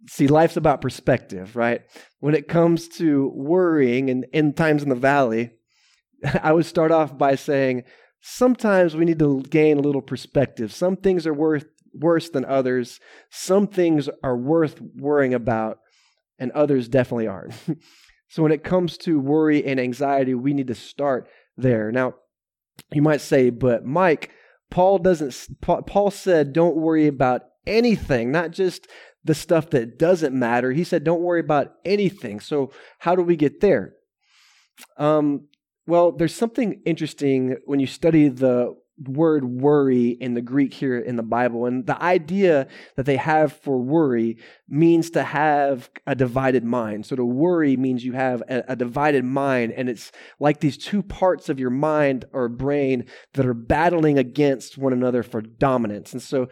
See, 0.08 0.26
life's 0.26 0.56
about 0.56 0.80
perspective, 0.80 1.54
right? 1.56 1.82
When 2.20 2.34
it 2.34 2.48
comes 2.48 2.88
to 2.98 3.30
worrying 3.34 4.10
and 4.10 4.26
end 4.32 4.56
times 4.56 4.82
in 4.82 4.88
the 4.88 4.94
valley, 4.94 5.50
I 6.42 6.52
would 6.52 6.66
start 6.66 6.90
off 6.90 7.16
by 7.16 7.36
saying 7.36 7.84
sometimes 8.20 8.96
we 8.96 9.04
need 9.04 9.18
to 9.20 9.42
gain 9.42 9.78
a 9.78 9.82
little 9.82 10.02
perspective. 10.02 10.72
Some 10.72 10.96
things 10.96 11.26
are 11.26 11.34
worth 11.34 11.66
worse 11.94 12.30
than 12.30 12.44
others. 12.44 13.00
Some 13.30 13.66
things 13.66 14.08
are 14.22 14.36
worth 14.36 14.80
worrying 14.80 15.34
about, 15.34 15.78
and 16.38 16.50
others 16.52 16.88
definitely 16.88 17.26
aren't. 17.26 17.54
so 18.28 18.42
when 18.42 18.52
it 18.52 18.64
comes 18.64 18.96
to 18.98 19.20
worry 19.20 19.64
and 19.64 19.78
anxiety, 19.78 20.34
we 20.34 20.54
need 20.54 20.68
to 20.68 20.74
start 20.74 21.28
there. 21.56 21.92
Now, 21.92 22.14
you 22.92 23.02
might 23.02 23.20
say, 23.20 23.50
but 23.50 23.84
Mike, 23.84 24.30
Paul 24.70 24.98
doesn't 24.98 25.60
Paul 25.60 26.10
said 26.10 26.54
don't 26.54 26.76
worry 26.76 27.06
about 27.06 27.42
anything, 27.66 28.32
not 28.32 28.50
just 28.50 28.88
the 29.24 29.34
stuff 29.34 29.70
that 29.70 29.98
doesn't 29.98 30.34
matter. 30.34 30.72
He 30.72 30.84
said, 30.84 31.04
don't 31.04 31.22
worry 31.22 31.40
about 31.40 31.74
anything. 31.84 32.40
So, 32.40 32.72
how 32.98 33.14
do 33.14 33.22
we 33.22 33.36
get 33.36 33.60
there? 33.60 33.94
Um, 34.96 35.48
well, 35.86 36.12
there's 36.12 36.34
something 36.34 36.80
interesting 36.84 37.56
when 37.64 37.80
you 37.80 37.86
study 37.86 38.28
the 38.28 38.74
word 39.08 39.44
worry 39.44 40.10
in 40.10 40.34
the 40.34 40.42
Greek 40.42 40.74
here 40.74 40.98
in 40.98 41.16
the 41.16 41.22
Bible. 41.22 41.66
And 41.66 41.86
the 41.86 42.00
idea 42.00 42.68
that 42.96 43.06
they 43.06 43.16
have 43.16 43.52
for 43.52 43.78
worry 43.78 44.38
means 44.68 45.10
to 45.10 45.22
have 45.22 45.90
a 46.06 46.14
divided 46.14 46.62
mind. 46.64 47.06
So 47.06 47.16
to 47.16 47.24
worry 47.24 47.76
means 47.76 48.04
you 48.04 48.12
have 48.12 48.42
a, 48.42 48.64
a, 48.68 48.76
divided 48.76 49.24
mind, 49.24 49.72
and 49.72 49.88
it's 49.88 50.12
like 50.38 50.60
these 50.60 50.76
two 50.76 51.02
parts 51.02 51.48
of 51.48 51.58
your 51.58 51.70
mind 51.70 52.26
or 52.32 52.48
brain 52.48 53.06
that 53.34 53.46
are 53.46 53.54
battling 53.54 54.18
against 54.18 54.78
one 54.78 54.92
another 54.92 55.22
for 55.22 55.40
dominance. 55.40 56.12
And 56.12 56.22
so 56.22 56.48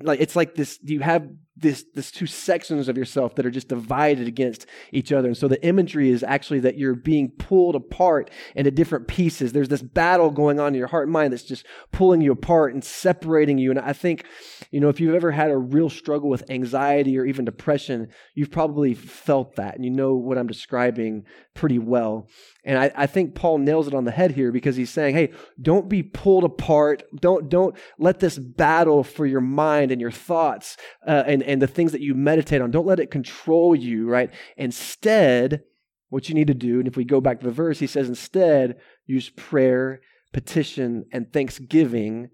like 0.00 0.20
it's 0.20 0.36
like 0.36 0.54
this 0.54 0.78
you 0.82 1.00
have 1.00 1.28
this 1.56 1.84
this 1.94 2.10
two 2.10 2.26
sections 2.26 2.88
of 2.88 2.96
yourself 2.96 3.34
that 3.34 3.44
are 3.44 3.50
just 3.50 3.68
divided 3.68 4.26
against 4.26 4.66
each 4.90 5.12
other. 5.12 5.28
And 5.28 5.36
so 5.36 5.48
the 5.48 5.64
imagery 5.64 6.10
is 6.10 6.22
actually 6.22 6.60
that 6.60 6.78
you're 6.78 6.94
being 6.94 7.30
pulled 7.30 7.76
apart 7.76 8.30
into 8.54 8.70
different 8.70 9.06
pieces. 9.06 9.52
There's 9.52 9.68
this 9.68 9.82
battle 9.82 10.30
going 10.30 10.58
on 10.58 10.68
in 10.68 10.78
your 10.78 10.88
heart 10.88 11.06
and 11.06 11.12
mind 11.12 11.32
that's 11.32 11.42
just 11.42 11.66
pulling 11.92 12.20
you 12.20 12.32
apart 12.32 12.72
and 12.72 12.82
separating 12.82 13.58
you. 13.58 13.70
And 13.70 13.78
i 13.80 13.92
think 13.92 14.24
you 14.70 14.80
know 14.80 14.88
if 14.88 15.00
you've 15.00 15.14
ever 15.14 15.30
had 15.30 15.50
a 15.50 15.56
real 15.56 15.90
struggle 15.90 16.28
with 16.28 16.50
anxiety 16.50 17.18
or 17.18 17.24
even 17.24 17.44
depression 17.44 18.08
you've 18.34 18.50
probably 18.50 18.94
felt 18.94 19.56
that 19.56 19.74
and 19.74 19.84
you 19.84 19.90
know 19.90 20.14
what 20.14 20.38
i'm 20.38 20.46
describing 20.46 21.24
pretty 21.54 21.78
well. 21.78 22.28
And 22.64 22.78
I, 22.78 22.90
I, 22.94 23.06
think 23.06 23.34
Paul 23.34 23.58
nails 23.58 23.88
it 23.88 23.94
on 23.94 24.04
the 24.04 24.10
head 24.10 24.32
here 24.32 24.52
because 24.52 24.76
he's 24.76 24.90
saying, 24.90 25.14
hey, 25.14 25.32
don't 25.60 25.88
be 25.88 26.02
pulled 26.02 26.44
apart. 26.44 27.02
Don't, 27.20 27.48
don't 27.48 27.76
let 27.98 28.20
this 28.20 28.38
battle 28.38 29.02
for 29.04 29.26
your 29.26 29.40
mind 29.40 29.90
and 29.90 30.00
your 30.00 30.10
thoughts 30.10 30.76
uh, 31.06 31.24
and, 31.42 31.50
and 31.50 31.62
the 31.62 31.66
things 31.66 31.92
that 31.92 32.00
you 32.00 32.14
meditate 32.14 32.60
on, 32.60 32.70
don't 32.70 32.86
let 32.86 33.00
it 33.00 33.10
control 33.10 33.74
you, 33.74 34.08
right? 34.08 34.30
Instead, 34.56 35.62
what 36.08 36.28
you 36.28 36.34
need 36.34 36.48
to 36.48 36.54
do, 36.54 36.78
and 36.78 36.88
if 36.88 36.96
we 36.96 37.04
go 37.04 37.20
back 37.20 37.40
to 37.40 37.46
the 37.46 37.52
verse, 37.52 37.78
he 37.78 37.86
says, 37.86 38.08
instead, 38.08 38.76
use 39.06 39.30
prayer, 39.30 40.00
petition, 40.32 41.06
and 41.12 41.32
thanksgiving 41.32 42.28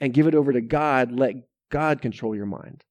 and 0.00 0.14
give 0.14 0.26
it 0.26 0.34
over 0.34 0.52
to 0.52 0.60
God. 0.60 1.12
Let 1.12 1.34
God 1.70 2.00
control 2.00 2.34
your 2.34 2.46
mind. 2.46 2.84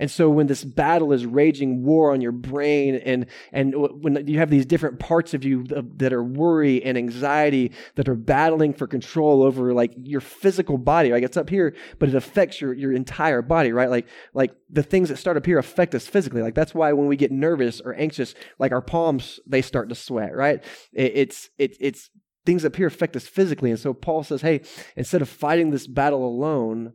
And 0.00 0.10
so 0.10 0.30
when 0.30 0.46
this 0.46 0.64
battle 0.64 1.12
is 1.12 1.26
raging 1.26 1.84
war 1.84 2.12
on 2.12 2.22
your 2.22 2.32
brain 2.32 2.96
and, 2.96 3.26
and 3.52 3.74
when 3.76 4.26
you 4.26 4.38
have 4.38 4.48
these 4.48 4.64
different 4.64 4.98
parts 4.98 5.34
of 5.34 5.44
you 5.44 5.64
that 5.96 6.14
are 6.14 6.24
worry 6.24 6.82
and 6.82 6.96
anxiety 6.96 7.72
that 7.96 8.08
are 8.08 8.14
battling 8.14 8.72
for 8.72 8.86
control 8.86 9.42
over 9.42 9.74
like 9.74 9.92
your 9.96 10.22
physical 10.22 10.78
body, 10.78 11.12
like 11.12 11.22
it's 11.22 11.36
up 11.36 11.50
here, 11.50 11.76
but 11.98 12.08
it 12.08 12.14
affects 12.14 12.62
your, 12.62 12.72
your 12.72 12.92
entire 12.92 13.42
body, 13.42 13.72
right? 13.72 13.90
Like, 13.90 14.08
like 14.32 14.52
the 14.70 14.82
things 14.82 15.10
that 15.10 15.18
start 15.18 15.36
up 15.36 15.44
here 15.44 15.58
affect 15.58 15.94
us 15.94 16.06
physically. 16.06 16.40
Like 16.40 16.54
that's 16.54 16.74
why 16.74 16.94
when 16.94 17.06
we 17.06 17.16
get 17.16 17.30
nervous 17.30 17.82
or 17.82 17.94
anxious, 17.94 18.34
like 18.58 18.72
our 18.72 18.82
palms, 18.82 19.38
they 19.46 19.60
start 19.60 19.90
to 19.90 19.94
sweat, 19.94 20.34
right? 20.34 20.64
It, 20.94 21.12
it's, 21.14 21.50
it, 21.58 21.76
it's 21.78 22.08
things 22.46 22.64
up 22.64 22.76
here 22.76 22.86
affect 22.86 23.16
us 23.16 23.26
physically. 23.26 23.70
And 23.70 23.78
so 23.78 23.92
Paul 23.92 24.24
says, 24.24 24.40
hey, 24.40 24.62
instead 24.96 25.20
of 25.20 25.28
fighting 25.28 25.70
this 25.70 25.86
battle 25.86 26.26
alone, 26.26 26.94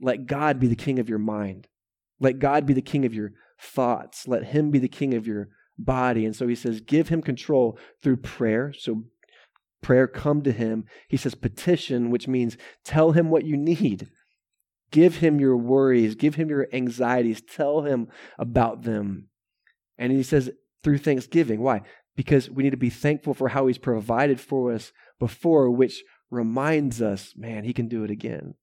let 0.00 0.26
God 0.26 0.58
be 0.58 0.66
the 0.66 0.74
king 0.74 0.98
of 0.98 1.10
your 1.10 1.18
mind. 1.18 1.68
Let 2.22 2.38
God 2.38 2.64
be 2.64 2.72
the 2.72 2.80
king 2.80 3.04
of 3.04 3.12
your 3.12 3.32
thoughts. 3.60 4.26
Let 4.26 4.44
him 4.44 4.70
be 4.70 4.78
the 4.78 4.88
king 4.88 5.12
of 5.12 5.26
your 5.26 5.48
body. 5.76 6.24
And 6.24 6.34
so 6.34 6.46
he 6.46 6.54
says, 6.54 6.80
give 6.80 7.08
him 7.08 7.20
control 7.20 7.78
through 8.02 8.18
prayer. 8.18 8.72
So 8.78 9.02
prayer, 9.82 10.06
come 10.06 10.42
to 10.42 10.52
him. 10.52 10.84
He 11.08 11.16
says, 11.16 11.34
petition, 11.34 12.10
which 12.10 12.28
means 12.28 12.56
tell 12.84 13.12
him 13.12 13.28
what 13.28 13.44
you 13.44 13.56
need. 13.56 14.08
Give 14.92 15.16
him 15.16 15.40
your 15.40 15.56
worries, 15.56 16.14
give 16.14 16.36
him 16.36 16.48
your 16.48 16.68
anxieties, 16.72 17.42
tell 17.42 17.82
him 17.82 18.08
about 18.38 18.82
them. 18.82 19.28
And 19.98 20.12
he 20.12 20.22
says, 20.22 20.50
through 20.84 20.98
thanksgiving. 20.98 21.60
Why? 21.60 21.80
Because 22.14 22.50
we 22.50 22.62
need 22.62 22.70
to 22.70 22.76
be 22.76 22.90
thankful 22.90 23.34
for 23.34 23.48
how 23.48 23.66
he's 23.66 23.78
provided 23.78 24.40
for 24.40 24.72
us 24.72 24.92
before, 25.18 25.70
which 25.70 26.02
reminds 26.30 27.00
us, 27.00 27.34
man, 27.36 27.64
he 27.64 27.72
can 27.72 27.88
do 27.88 28.04
it 28.04 28.10
again. 28.10 28.54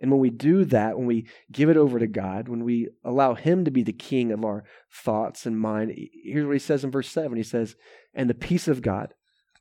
And 0.00 0.10
when 0.10 0.20
we 0.20 0.30
do 0.30 0.64
that, 0.66 0.96
when 0.96 1.06
we 1.06 1.26
give 1.52 1.68
it 1.68 1.76
over 1.76 1.98
to 1.98 2.06
God, 2.06 2.48
when 2.48 2.64
we 2.64 2.88
allow 3.04 3.34
Him 3.34 3.64
to 3.64 3.70
be 3.70 3.82
the 3.82 3.92
king 3.92 4.32
of 4.32 4.44
our 4.44 4.64
thoughts 4.92 5.44
and 5.44 5.58
mind, 5.58 5.92
here's 6.24 6.46
what 6.46 6.54
He 6.54 6.58
says 6.58 6.84
in 6.84 6.90
verse 6.90 7.08
7 7.08 7.36
He 7.36 7.42
says, 7.42 7.76
And 8.14 8.28
the 8.30 8.34
peace 8.34 8.66
of 8.66 8.82
God, 8.82 9.14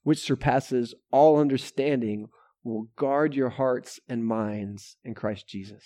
which 0.04 0.20
surpasses 0.20 0.94
all 1.12 1.40
understanding, 1.40 2.30
will 2.64 2.88
guard 2.96 3.36
your 3.36 3.50
hearts 3.50 4.00
and 4.08 4.26
minds 4.26 4.98
in 5.04 5.14
Christ 5.14 5.48
Jesus. 5.48 5.84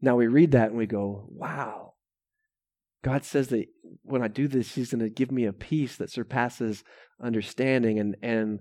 Now 0.00 0.16
we 0.16 0.26
read 0.26 0.52
that 0.52 0.68
and 0.68 0.78
we 0.78 0.86
go, 0.86 1.26
wow. 1.30 1.94
God 3.02 3.24
says 3.24 3.48
that 3.48 3.66
when 4.02 4.22
I 4.22 4.28
do 4.28 4.46
this, 4.46 4.74
He's 4.74 4.90
going 4.90 5.00
to 5.00 5.08
give 5.08 5.30
me 5.30 5.46
a 5.46 5.52
peace 5.52 5.96
that 5.96 6.10
surpasses 6.10 6.84
understanding. 7.22 7.98
And, 7.98 8.16
and 8.22 8.60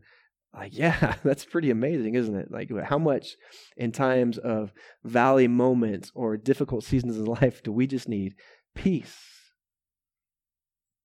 like, 0.54 0.78
yeah, 0.78 1.16
that's 1.24 1.46
pretty 1.46 1.72
amazing, 1.72 2.16
isn't 2.16 2.36
it? 2.36 2.52
Like, 2.52 2.72
how 2.84 2.98
much 2.98 3.36
in 3.78 3.92
times 3.92 4.38
of 4.38 4.74
valley 5.04 5.48
moments 5.48 6.12
or 6.16 6.38
difficult 6.38 6.84
seasons 6.84 7.18
in 7.18 7.26
life 7.42 7.64
do 7.64 7.72
we 7.72 7.88
just 7.88 8.10
need 8.10 8.36
peace? 8.76 9.18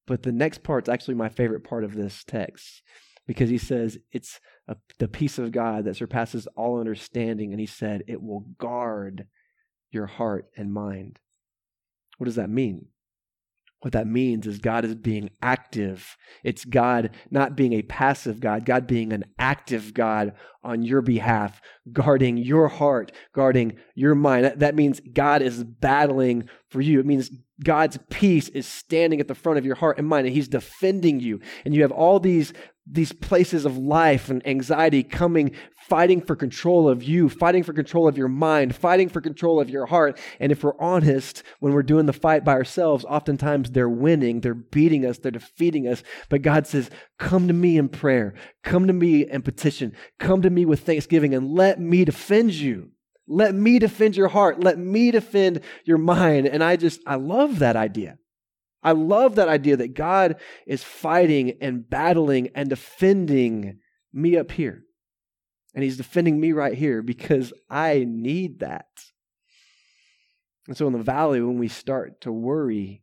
But 0.06 0.22
the 0.22 0.32
next 0.32 0.62
part's 0.62 0.88
actually 0.88 1.14
my 1.14 1.28
favorite 1.28 1.64
part 1.64 1.84
of 1.84 1.94
this 1.94 2.24
text 2.24 2.82
because 3.26 3.48
he 3.48 3.58
says 3.58 3.98
it's 4.12 4.38
a, 4.68 4.76
the 4.98 5.08
peace 5.08 5.38
of 5.38 5.52
God 5.52 5.84
that 5.84 5.96
surpasses 5.96 6.46
all 6.56 6.78
understanding. 6.78 7.52
And 7.52 7.60
he 7.60 7.66
said 7.66 8.02
it 8.06 8.22
will 8.22 8.46
guard 8.58 9.26
your 9.90 10.06
heart 10.06 10.46
and 10.56 10.72
mind. 10.72 11.20
What 12.18 12.26
does 12.26 12.36
that 12.36 12.50
mean? 12.50 12.88
What 13.84 13.92
that 13.92 14.06
means 14.06 14.46
is 14.46 14.60
God 14.60 14.86
is 14.86 14.94
being 14.94 15.28
active. 15.42 16.16
It's 16.42 16.64
God 16.64 17.10
not 17.30 17.54
being 17.54 17.74
a 17.74 17.82
passive 17.82 18.40
God, 18.40 18.64
God 18.64 18.86
being 18.86 19.12
an 19.12 19.24
active 19.38 19.92
God 19.92 20.32
on 20.62 20.82
your 20.82 21.02
behalf, 21.02 21.60
guarding 21.92 22.38
your 22.38 22.68
heart, 22.68 23.12
guarding 23.34 23.76
your 23.94 24.14
mind. 24.14 24.54
That, 24.56 24.74
means 24.74 25.02
God 25.12 25.42
is 25.42 25.62
battling 25.64 26.48
for 26.70 26.80
you. 26.80 26.98
It 26.98 27.04
means 27.04 27.30
God's 27.62 27.98
peace 28.10 28.48
is 28.48 28.66
standing 28.66 29.20
at 29.20 29.28
the 29.28 29.34
front 29.34 29.58
of 29.58 29.66
your 29.66 29.76
heart 29.76 29.98
and 29.98 30.08
mind, 30.08 30.26
and 30.26 30.34
He's 30.34 30.48
defending 30.48 31.20
you. 31.20 31.40
And 31.64 31.74
you 31.74 31.82
have 31.82 31.92
all 31.92 32.18
these 32.18 32.52
these 32.86 33.12
places 33.12 33.64
of 33.64 33.78
life 33.78 34.28
and 34.28 34.46
anxiety 34.46 35.02
coming, 35.02 35.52
fighting 35.88 36.20
for 36.20 36.36
control 36.36 36.86
of 36.86 37.02
you, 37.02 37.30
fighting 37.30 37.62
for 37.62 37.72
control 37.72 38.06
of 38.06 38.18
your 38.18 38.28
mind, 38.28 38.76
fighting 38.76 39.08
for 39.08 39.22
control 39.22 39.58
of 39.58 39.70
your 39.70 39.86
heart. 39.86 40.18
And 40.38 40.52
if 40.52 40.62
we're 40.62 40.78
honest, 40.78 41.42
when 41.60 41.72
we're 41.72 41.82
doing 41.82 42.04
the 42.04 42.12
fight 42.12 42.44
by 42.44 42.52
ourselves, 42.52 43.04
oftentimes 43.06 43.70
they're 43.70 43.88
winning, 43.88 44.40
they're 44.40 44.52
beating 44.52 45.06
us, 45.06 45.18
they're 45.18 45.30
defeating 45.30 45.88
us. 45.88 46.02
But 46.28 46.42
God 46.42 46.66
says, 46.66 46.90
Come 47.18 47.48
to 47.48 47.54
me 47.54 47.78
in 47.78 47.88
prayer, 47.88 48.34
come 48.62 48.86
to 48.86 48.92
me 48.92 49.30
in 49.30 49.40
petition, 49.40 49.94
come 50.18 50.42
to 50.42 50.50
me 50.50 50.66
with 50.66 50.80
thanksgiving, 50.80 51.34
and 51.34 51.54
let 51.54 51.80
me 51.80 52.04
defend 52.04 52.52
you. 52.52 52.90
Let 53.26 53.54
me 53.54 53.78
defend 53.78 54.16
your 54.16 54.28
heart. 54.28 54.60
Let 54.62 54.78
me 54.78 55.10
defend 55.10 55.60
your 55.84 55.98
mind. 55.98 56.46
And 56.46 56.62
I 56.62 56.76
just, 56.76 57.00
I 57.06 57.14
love 57.14 57.60
that 57.60 57.76
idea. 57.76 58.18
I 58.82 58.92
love 58.92 59.36
that 59.36 59.48
idea 59.48 59.78
that 59.78 59.94
God 59.94 60.36
is 60.66 60.84
fighting 60.84 61.56
and 61.60 61.88
battling 61.88 62.50
and 62.54 62.68
defending 62.68 63.78
me 64.12 64.36
up 64.36 64.50
here. 64.50 64.82
And 65.74 65.82
He's 65.82 65.96
defending 65.96 66.38
me 66.38 66.52
right 66.52 66.74
here 66.74 67.02
because 67.02 67.52
I 67.70 68.04
need 68.06 68.60
that. 68.60 68.86
And 70.68 70.76
so 70.76 70.86
in 70.86 70.92
the 70.92 71.02
valley, 71.02 71.40
when 71.40 71.58
we 71.58 71.68
start 71.68 72.20
to 72.22 72.32
worry, 72.32 73.02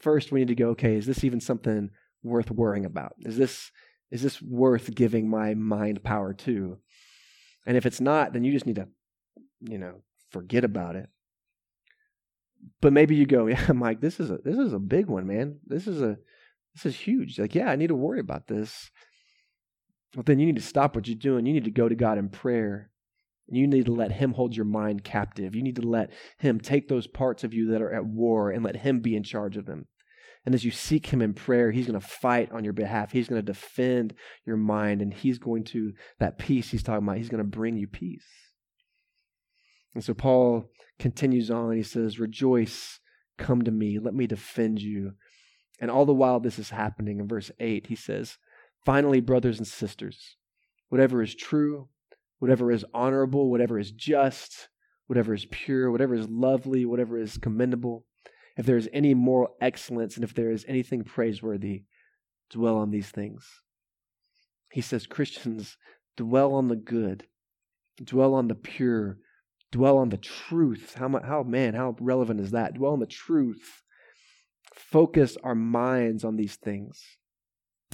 first 0.00 0.32
we 0.32 0.40
need 0.40 0.48
to 0.48 0.54
go, 0.54 0.70
okay, 0.70 0.96
is 0.96 1.06
this 1.06 1.24
even 1.24 1.40
something 1.40 1.90
worth 2.22 2.50
worrying 2.50 2.84
about? 2.84 3.12
Is 3.20 3.36
this 3.36 3.70
is 4.10 4.22
this 4.22 4.40
worth 4.40 4.94
giving 4.94 5.28
my 5.28 5.54
mind 5.54 6.02
power 6.04 6.32
to? 6.32 6.78
And 7.66 7.76
if 7.76 7.86
it's 7.86 8.00
not, 8.00 8.32
then 8.32 8.44
you 8.44 8.52
just 8.52 8.66
need 8.66 8.76
to, 8.76 8.88
you 9.60 9.78
know, 9.78 10.02
forget 10.30 10.64
about 10.64 10.96
it. 10.96 11.08
But 12.80 12.92
maybe 12.92 13.14
you 13.16 13.26
go, 13.26 13.46
yeah, 13.46 13.72
Mike, 13.72 14.00
this 14.00 14.20
is 14.20 14.30
a 14.30 14.38
this 14.44 14.56
is 14.56 14.72
a 14.72 14.78
big 14.78 15.06
one, 15.06 15.26
man. 15.26 15.58
This 15.66 15.86
is 15.86 16.00
a 16.02 16.16
this 16.74 16.86
is 16.86 16.96
huge. 16.96 17.38
Like, 17.38 17.54
yeah, 17.54 17.70
I 17.70 17.76
need 17.76 17.88
to 17.88 17.94
worry 17.94 18.20
about 18.20 18.48
this. 18.48 18.90
But 20.14 20.26
then 20.26 20.38
you 20.38 20.46
need 20.46 20.56
to 20.56 20.62
stop 20.62 20.94
what 20.94 21.06
you're 21.06 21.16
doing. 21.16 21.46
You 21.46 21.52
need 21.52 21.64
to 21.64 21.70
go 21.70 21.88
to 21.88 21.94
God 21.94 22.18
in 22.18 22.28
prayer. 22.28 22.90
You 23.48 23.66
need 23.66 23.86
to 23.86 23.92
let 23.92 24.12
Him 24.12 24.32
hold 24.32 24.56
your 24.56 24.64
mind 24.64 25.04
captive. 25.04 25.54
You 25.54 25.62
need 25.62 25.76
to 25.76 25.86
let 25.86 26.10
Him 26.38 26.60
take 26.60 26.88
those 26.88 27.06
parts 27.06 27.44
of 27.44 27.54
you 27.54 27.70
that 27.70 27.82
are 27.82 27.92
at 27.92 28.04
war 28.04 28.50
and 28.50 28.64
let 28.64 28.76
Him 28.76 29.00
be 29.00 29.14
in 29.14 29.22
charge 29.22 29.56
of 29.56 29.66
them. 29.66 29.86
And 30.44 30.54
as 30.54 30.64
you 30.64 30.70
seek 30.70 31.06
Him 31.06 31.22
in 31.22 31.34
prayer, 31.34 31.70
He's 31.70 31.86
going 31.86 32.00
to 32.00 32.06
fight 32.06 32.50
on 32.52 32.64
your 32.64 32.72
behalf. 32.72 33.12
He's 33.12 33.28
going 33.28 33.40
to 33.40 33.52
defend 33.52 34.14
your 34.44 34.56
mind, 34.56 35.00
and 35.00 35.14
He's 35.14 35.38
going 35.38 35.64
to, 35.64 35.92
that 36.18 36.38
peace 36.38 36.70
He's 36.70 36.82
talking 36.82 37.06
about, 37.06 37.18
He's 37.18 37.28
going 37.28 37.42
to 37.42 37.48
bring 37.48 37.76
you 37.76 37.86
peace. 37.86 38.26
And 39.96 40.04
so 40.04 40.12
Paul 40.12 40.68
continues 40.98 41.50
on. 41.50 41.74
He 41.74 41.82
says, 41.82 42.20
Rejoice, 42.20 43.00
come 43.38 43.62
to 43.62 43.70
me, 43.70 43.98
let 43.98 44.12
me 44.12 44.26
defend 44.26 44.82
you. 44.82 45.12
And 45.80 45.90
all 45.90 46.04
the 46.04 46.12
while 46.12 46.38
this 46.38 46.58
is 46.58 46.68
happening, 46.68 47.18
in 47.18 47.26
verse 47.26 47.50
8, 47.58 47.86
he 47.86 47.96
says, 47.96 48.36
Finally, 48.84 49.22
brothers 49.22 49.56
and 49.56 49.66
sisters, 49.66 50.36
whatever 50.90 51.22
is 51.22 51.34
true, 51.34 51.88
whatever 52.40 52.70
is 52.70 52.84
honorable, 52.92 53.50
whatever 53.50 53.78
is 53.78 53.90
just, 53.90 54.68
whatever 55.06 55.32
is 55.32 55.46
pure, 55.50 55.90
whatever 55.90 56.14
is 56.14 56.28
lovely, 56.28 56.84
whatever 56.84 57.18
is 57.18 57.38
commendable, 57.38 58.04
if 58.58 58.66
there 58.66 58.76
is 58.76 58.90
any 58.92 59.14
moral 59.14 59.56
excellence, 59.62 60.16
and 60.16 60.24
if 60.24 60.34
there 60.34 60.50
is 60.50 60.66
anything 60.68 61.04
praiseworthy, 61.04 61.84
dwell 62.50 62.76
on 62.76 62.90
these 62.90 63.08
things. 63.08 63.62
He 64.70 64.82
says, 64.82 65.06
Christians, 65.06 65.78
dwell 66.18 66.52
on 66.52 66.68
the 66.68 66.76
good, 66.76 67.24
dwell 68.04 68.34
on 68.34 68.48
the 68.48 68.54
pure, 68.54 69.16
dwell 69.72 69.98
on 69.98 70.08
the 70.08 70.16
truth. 70.16 70.94
How, 70.94 71.08
how 71.20 71.42
man, 71.42 71.74
how 71.74 71.96
relevant 72.00 72.40
is 72.40 72.52
that? 72.52 72.74
Dwell 72.74 72.92
on 72.92 73.00
the 73.00 73.06
truth. 73.06 73.82
Focus 74.74 75.36
our 75.42 75.54
minds 75.54 76.24
on 76.24 76.36
these 76.36 76.56
things. 76.56 77.02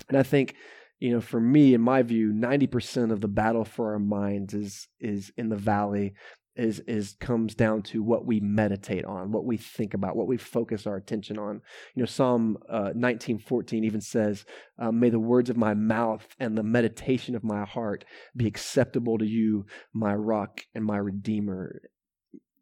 And 0.09 0.19
I 0.19 0.23
think 0.23 0.55
you 1.03 1.11
know, 1.11 1.21
for 1.21 1.41
me, 1.41 1.75
in 1.75 1.81
my 1.81 2.03
view, 2.03 2.33
90% 2.33 3.11
of 3.11 3.21
the 3.21 3.27
battle 3.27 3.65
for 3.65 3.93
our 3.93 3.99
minds 3.99 4.55
is 4.55 4.87
is 5.01 5.33
in 5.37 5.49
the 5.49 5.57
valley, 5.57 6.15
is 6.55 6.81
is 6.81 7.17
comes 7.19 7.55
down 7.55 7.83
to 7.83 8.03
what 8.03 8.27
we 8.27 8.41
meditate 8.41 9.05
on, 9.05 9.33
what 9.33 9.45
we 9.45 9.57
think 9.57 9.95
about, 9.95 10.17
what 10.17 10.27
we 10.27 10.37
focus 10.37 10.87
our 10.87 10.97
attention 10.97 11.39
on. 11.39 11.63
You 11.95 12.03
know, 12.03 12.07
Psalm 12.07 12.59
uh, 12.69 12.93
19:14 12.95 13.85
even 13.85 14.01
says, 14.01 14.45
uh, 14.79 14.93
"May 14.93 15.11
the 15.11 15.19
words 15.19 15.49
of 15.49 15.57
my 15.57 15.75
mouth 15.75 16.27
and 16.39 16.57
the 16.57 16.63
meditation 16.63 17.35
of 17.35 17.45
my 17.45 17.65
heart 17.65 18.05
be 18.37 18.47
acceptable 18.47 19.19
to 19.19 19.27
you, 19.27 19.67
my 19.93 20.15
rock 20.15 20.61
and 20.75 20.85
my 20.85 20.99
redeemer." 20.99 21.81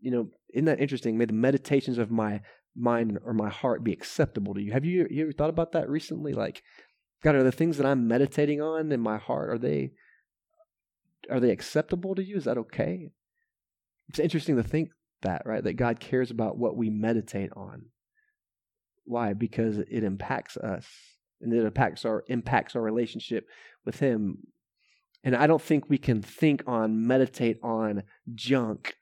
You 0.00 0.10
know, 0.10 0.30
isn't 0.54 0.64
that 0.66 0.80
interesting? 0.80 1.18
May 1.18 1.26
the 1.26 1.32
meditations 1.32 1.98
of 1.98 2.10
my 2.10 2.40
mind 2.76 3.18
or 3.24 3.34
my 3.34 3.48
heart 3.48 3.84
be 3.84 3.92
acceptable 3.92 4.54
to 4.54 4.62
you. 4.62 4.72
Have 4.72 4.84
you, 4.84 5.06
you 5.10 5.24
ever 5.24 5.32
thought 5.32 5.50
about 5.50 5.72
that 5.72 5.88
recently? 5.88 6.32
Like, 6.32 6.62
God, 7.22 7.34
are 7.34 7.42
the 7.42 7.52
things 7.52 7.76
that 7.76 7.86
I'm 7.86 8.08
meditating 8.08 8.62
on 8.62 8.92
in 8.92 9.00
my 9.00 9.18
heart, 9.18 9.50
are 9.50 9.58
they 9.58 9.92
are 11.30 11.40
they 11.40 11.50
acceptable 11.50 12.14
to 12.14 12.24
you? 12.24 12.36
Is 12.36 12.44
that 12.44 12.58
okay? 12.58 13.10
It's 14.10 14.18
interesting 14.18 14.56
to 14.56 14.62
think 14.62 14.90
that, 15.22 15.42
right? 15.44 15.64
That 15.64 15.74
God 15.74 16.00
cares 16.00 16.30
about 16.30 16.58
what 16.58 16.76
we 16.76 16.90
meditate 16.90 17.50
on. 17.56 17.86
Why? 19.04 19.32
Because 19.32 19.78
it 19.78 20.04
impacts 20.04 20.56
us. 20.56 20.86
And 21.40 21.52
it 21.54 21.64
impacts 21.64 22.04
our 22.04 22.22
impacts 22.26 22.76
our 22.76 22.82
relationship 22.82 23.46
with 23.86 24.00
Him. 24.00 24.38
And 25.24 25.34
I 25.34 25.46
don't 25.46 25.62
think 25.62 25.88
we 25.88 25.96
can 25.96 26.20
think 26.20 26.62
on, 26.66 27.06
meditate 27.06 27.58
on 27.62 28.02
junk 28.34 28.96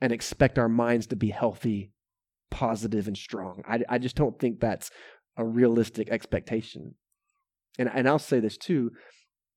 and 0.00 0.10
expect 0.12 0.58
our 0.58 0.68
minds 0.68 1.06
to 1.08 1.16
be 1.16 1.30
healthy, 1.30 1.92
positive, 2.50 3.06
and 3.06 3.16
strong. 3.16 3.62
I, 3.68 3.80
I 3.88 3.98
just 3.98 4.16
don't 4.16 4.38
think 4.38 4.60
that's 4.60 4.90
a 5.36 5.44
realistic 5.44 6.08
expectation 6.08 6.94
and 7.78 7.90
and 7.92 8.08
I'll 8.08 8.18
say 8.18 8.40
this 8.40 8.56
too, 8.56 8.92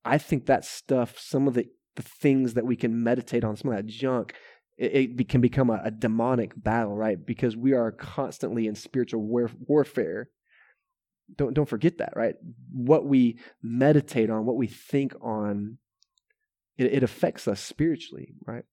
I 0.04 0.18
think 0.18 0.46
that 0.46 0.64
stuff, 0.64 1.18
some 1.18 1.48
of 1.48 1.54
the 1.54 1.66
the 1.96 2.02
things 2.02 2.54
that 2.54 2.66
we 2.66 2.76
can 2.76 3.02
meditate 3.02 3.44
on, 3.44 3.56
some 3.56 3.70
of 3.70 3.76
that 3.76 3.86
junk, 3.86 4.34
it, 4.80 5.20
it 5.20 5.28
can 5.28 5.42
become 5.42 5.68
a, 5.68 5.80
a, 5.84 5.90
demonic 5.90 6.52
battle, 6.56 6.96
right? 6.96 7.24
Because 7.24 7.54
we 7.54 7.74
are 7.74 7.92
constantly 7.92 8.66
in 8.66 8.74
spiritual 8.74 9.20
war, 9.20 9.50
warfare. 9.66 10.30
Don't 11.36 11.54
don't 11.54 11.68
forget 11.68 11.98
that, 11.98 12.14
right? 12.16 12.34
What 12.72 13.04
we 13.06 13.38
meditate 13.62 14.30
on, 14.30 14.46
what 14.46 14.56
we 14.56 14.66
think 14.66 15.14
on, 15.20 15.76
it, 16.78 16.86
it 16.86 17.02
affects 17.02 17.46
us 17.46 17.60
spiritually, 17.60 18.34
right? 18.46 18.64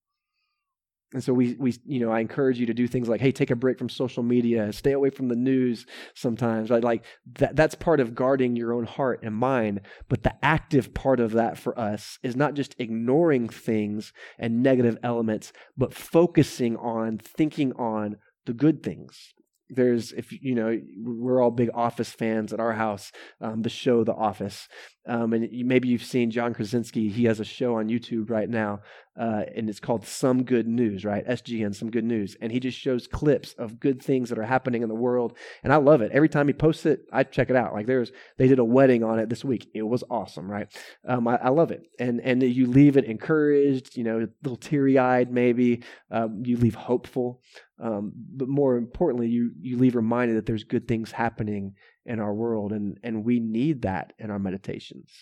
And 1.14 1.24
so 1.24 1.32
we, 1.32 1.56
we, 1.58 1.74
you 1.86 2.00
know, 2.00 2.12
I 2.12 2.20
encourage 2.20 2.58
you 2.58 2.66
to 2.66 2.74
do 2.74 2.86
things 2.86 3.08
like, 3.08 3.22
hey, 3.22 3.32
take 3.32 3.50
a 3.50 3.56
break 3.56 3.78
from 3.78 3.88
social 3.88 4.22
media, 4.22 4.72
stay 4.72 4.92
away 4.92 5.08
from 5.08 5.28
the 5.28 5.36
news 5.36 5.86
sometimes. 6.14 6.68
Right? 6.68 6.84
Like 6.84 7.04
that, 7.38 7.56
that's 7.56 7.74
part 7.74 8.00
of 8.00 8.14
guarding 8.14 8.56
your 8.56 8.74
own 8.74 8.84
heart 8.84 9.20
and 9.22 9.34
mind. 9.34 9.80
But 10.08 10.22
the 10.22 10.34
active 10.44 10.92
part 10.92 11.18
of 11.18 11.32
that 11.32 11.56
for 11.56 11.78
us 11.78 12.18
is 12.22 12.36
not 12.36 12.54
just 12.54 12.74
ignoring 12.78 13.48
things 13.48 14.12
and 14.38 14.62
negative 14.62 14.98
elements, 15.02 15.52
but 15.76 15.94
focusing 15.94 16.76
on 16.76 17.18
thinking 17.18 17.72
on 17.72 18.16
the 18.44 18.52
good 18.52 18.82
things 18.82 19.34
there's 19.70 20.12
if 20.12 20.32
you 20.32 20.54
know 20.54 20.78
we're 21.04 21.42
all 21.42 21.50
big 21.50 21.70
office 21.74 22.10
fans 22.10 22.52
at 22.52 22.60
our 22.60 22.72
house 22.72 23.12
um, 23.40 23.62
the 23.62 23.68
show 23.68 24.02
the 24.02 24.14
office 24.14 24.68
um, 25.08 25.32
and 25.32 25.48
maybe 25.66 25.88
you've 25.88 26.04
seen 26.04 26.30
john 26.30 26.54
krasinski 26.54 27.08
he 27.08 27.24
has 27.24 27.40
a 27.40 27.44
show 27.44 27.76
on 27.76 27.88
youtube 27.88 28.30
right 28.30 28.48
now 28.48 28.80
uh, 29.18 29.42
and 29.56 29.68
it's 29.68 29.80
called 29.80 30.06
some 30.06 30.44
good 30.44 30.68
news 30.68 31.04
right? 31.04 31.26
Sgn 31.26 31.74
some 31.74 31.90
good 31.90 32.04
news. 32.04 32.36
And 32.40 32.52
he 32.52 32.60
just 32.60 32.78
shows 32.78 33.08
clips 33.08 33.52
of 33.54 33.80
good 33.80 34.00
things 34.00 34.28
that 34.28 34.38
are 34.38 34.44
happening 34.44 34.82
in 34.82 34.88
the 34.88 34.94
world 34.94 35.36
and 35.64 35.72
i 35.72 35.76
love 35.76 36.00
it. 36.02 36.12
Every 36.12 36.28
time 36.28 36.46
he 36.46 36.54
posts 36.54 36.86
it 36.86 37.00
i 37.12 37.24
check 37.24 37.50
it 37.50 37.56
out. 37.56 37.72
Like 37.74 37.86
there's 37.86 38.12
they 38.36 38.46
did 38.46 38.60
a 38.60 38.64
wedding 38.64 39.02
on 39.02 39.18
it 39.18 39.28
this 39.28 39.44
week. 39.44 39.68
It 39.74 39.82
was 39.82 40.04
awesome 40.08 40.48
right? 40.50 40.68
Um, 41.06 41.26
I, 41.26 41.36
I, 41.36 41.48
love 41.48 41.72
it. 41.72 41.82
And 41.98 42.20
and 42.20 42.42
you 42.42 42.66
leave 42.66 42.96
it 42.96 43.04
encouraged 43.04 43.96
you 43.96 44.04
know 44.04 44.20
a 44.20 44.28
little 44.42 44.56
teary-eyed 44.56 45.32
maybe. 45.32 45.82
Um, 46.10 46.42
you 46.44 46.56
leave 46.56 46.76
hopeful. 46.76 47.42
Um, 47.80 48.12
but 48.14 48.48
more 48.48 48.76
importantly, 48.76 49.28
you 49.28 49.52
you 49.60 49.78
leave 49.78 49.94
reminded 49.94 50.36
that 50.36 50.46
there's 50.46 50.64
good 50.64 50.88
things 50.88 51.12
happening 51.12 51.74
in 52.08 52.18
our 52.18 52.34
world, 52.34 52.72
and 52.72 52.98
and 53.04 53.24
we 53.24 53.38
need 53.38 53.82
that 53.82 54.14
in 54.18 54.30
our 54.30 54.38
meditations. 54.38 55.12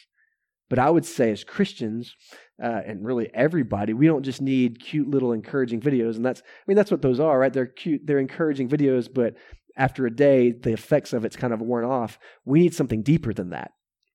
But 0.69 0.79
I 0.79 0.91
would 0.91 1.05
say, 1.05 1.31
as 1.31 1.45
Christians, 1.45 2.15
uh, 2.63 2.81
and 2.87 3.05
really 3.05 3.31
everybody, 3.35 3.93
we 3.93 4.07
don't 4.07 4.25
just 4.25 4.41
need 4.41 4.81
cute 4.81 5.09
little 5.09 5.33
encouraging 5.33 5.81
videos, 5.81 6.17
and 6.17 6.25
that's 6.25 6.41
I 6.41 6.65
mean 6.67 6.77
that's 6.77 6.91
what 6.91 7.03
those 7.03 7.21
are, 7.21 7.39
right? 7.39 7.53
They're 7.53 7.67
cute, 7.67 8.07
they're 8.07 8.19
encouraging 8.19 8.69
videos, 8.69 9.13
but 9.13 9.35
after 9.77 10.07
a 10.07 10.11
day, 10.11 10.53
the 10.53 10.73
effects 10.73 11.13
of 11.13 11.25
it's 11.25 11.37
kind 11.37 11.53
of 11.53 11.61
worn 11.61 11.85
off. 11.85 12.19
We 12.45 12.61
need 12.61 12.75
something 12.75 13.03
deeper 13.03 13.35
than 13.35 13.51
that. 13.51 13.73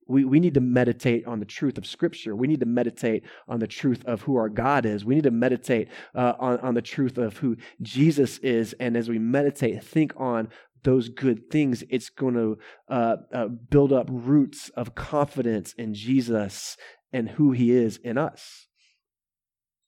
We, 0.07 0.25
we 0.25 0.39
need 0.39 0.55
to 0.55 0.61
meditate 0.61 1.25
on 1.25 1.39
the 1.39 1.45
truth 1.45 1.77
of 1.77 1.85
Scripture. 1.85 2.35
We 2.35 2.47
need 2.47 2.59
to 2.59 2.65
meditate 2.65 3.23
on 3.47 3.59
the 3.59 3.67
truth 3.67 4.03
of 4.05 4.23
who 4.23 4.35
our 4.35 4.49
God 4.49 4.85
is. 4.85 5.05
We 5.05 5.15
need 5.15 5.23
to 5.23 5.31
meditate 5.31 5.87
uh, 6.15 6.33
on, 6.39 6.59
on 6.59 6.73
the 6.73 6.81
truth 6.81 7.17
of 7.17 7.37
who 7.37 7.55
Jesus 7.81 8.39
is. 8.39 8.73
And 8.73 8.97
as 8.97 9.07
we 9.07 9.19
meditate, 9.19 9.83
think 9.83 10.13
on 10.17 10.49
those 10.83 11.09
good 11.09 11.49
things, 11.51 11.83
it's 11.89 12.09
going 12.09 12.33
to 12.33 12.57
uh, 12.89 13.17
uh, 13.33 13.47
build 13.47 13.93
up 13.93 14.07
roots 14.09 14.69
of 14.69 14.95
confidence 14.95 15.73
in 15.77 15.93
Jesus 15.93 16.77
and 17.13 17.29
who 17.29 17.51
he 17.51 17.71
is 17.71 17.97
in 17.97 18.17
us. 18.17 18.67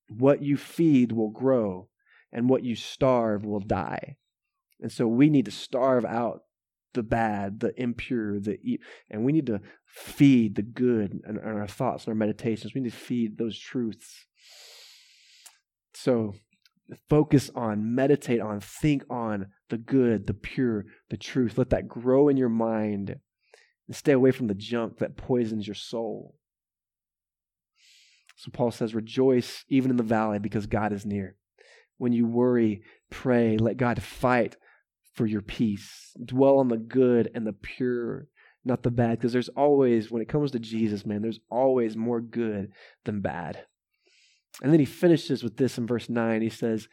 What 0.09 0.41
you 0.41 0.57
feed 0.57 1.11
will 1.11 1.31
grow, 1.31 1.89
and 2.31 2.49
what 2.49 2.63
you 2.63 2.75
starve 2.75 3.45
will 3.45 3.59
die. 3.59 4.17
And 4.81 4.91
so 4.91 5.07
we 5.07 5.29
need 5.29 5.45
to 5.45 5.51
starve 5.51 6.03
out 6.03 6.41
the 6.93 7.03
bad, 7.03 7.59
the 7.59 7.79
impure, 7.81 8.39
the 8.39 8.57
and 9.09 9.23
we 9.23 9.31
need 9.31 9.47
to 9.47 9.61
feed 9.85 10.55
the 10.55 10.61
good 10.61 11.21
in 11.27 11.39
our 11.39 11.67
thoughts 11.67 12.05
and 12.05 12.11
our 12.11 12.15
meditations. 12.15 12.73
We 12.73 12.81
need 12.81 12.91
to 12.91 12.95
feed 12.97 13.37
those 13.37 13.57
truths. 13.57 14.25
So 15.93 16.33
focus 17.09 17.49
on, 17.55 17.95
meditate 17.95 18.41
on, 18.41 18.59
think 18.59 19.03
on 19.09 19.47
the 19.69 19.77
good, 19.77 20.27
the 20.27 20.33
pure, 20.33 20.85
the 21.09 21.17
truth. 21.17 21.57
Let 21.57 21.69
that 21.71 21.87
grow 21.87 22.29
in 22.29 22.37
your 22.37 22.49
mind 22.49 23.15
and 23.87 23.95
stay 23.95 24.11
away 24.11 24.31
from 24.31 24.47
the 24.47 24.53
junk 24.53 24.99
that 24.99 25.17
poisons 25.17 25.67
your 25.67 25.75
soul. 25.75 26.35
So 28.35 28.51
Paul 28.51 28.71
says, 28.71 28.95
Rejoice 28.95 29.63
even 29.69 29.91
in 29.91 29.97
the 29.97 30.03
valley 30.03 30.39
because 30.39 30.65
God 30.65 30.91
is 30.91 31.05
near. 31.05 31.35
When 31.97 32.13
you 32.13 32.25
worry, 32.25 32.81
pray, 33.09 33.57
let 33.57 33.77
God 33.77 34.01
fight 34.01 34.55
for 35.13 35.25
your 35.25 35.41
peace. 35.41 36.11
Dwell 36.23 36.57
on 36.57 36.67
the 36.67 36.77
good 36.77 37.29
and 37.35 37.45
the 37.45 37.53
pure, 37.53 38.27
not 38.65 38.83
the 38.83 38.91
bad. 38.91 39.19
Because 39.19 39.33
there's 39.33 39.49
always, 39.49 40.11
when 40.11 40.21
it 40.21 40.29
comes 40.29 40.51
to 40.51 40.59
Jesus, 40.59 41.05
man, 41.05 41.21
there's 41.21 41.39
always 41.49 41.95
more 41.95 42.19
good 42.19 42.71
than 43.05 43.21
bad. 43.21 43.65
And 44.61 44.71
then 44.71 44.79
he 44.79 44.85
finishes 44.85 45.43
with 45.43 45.57
this 45.57 45.77
in 45.77 45.87
verse 45.87 46.09
9. 46.09 46.41
He 46.41 46.49
says, 46.49 46.87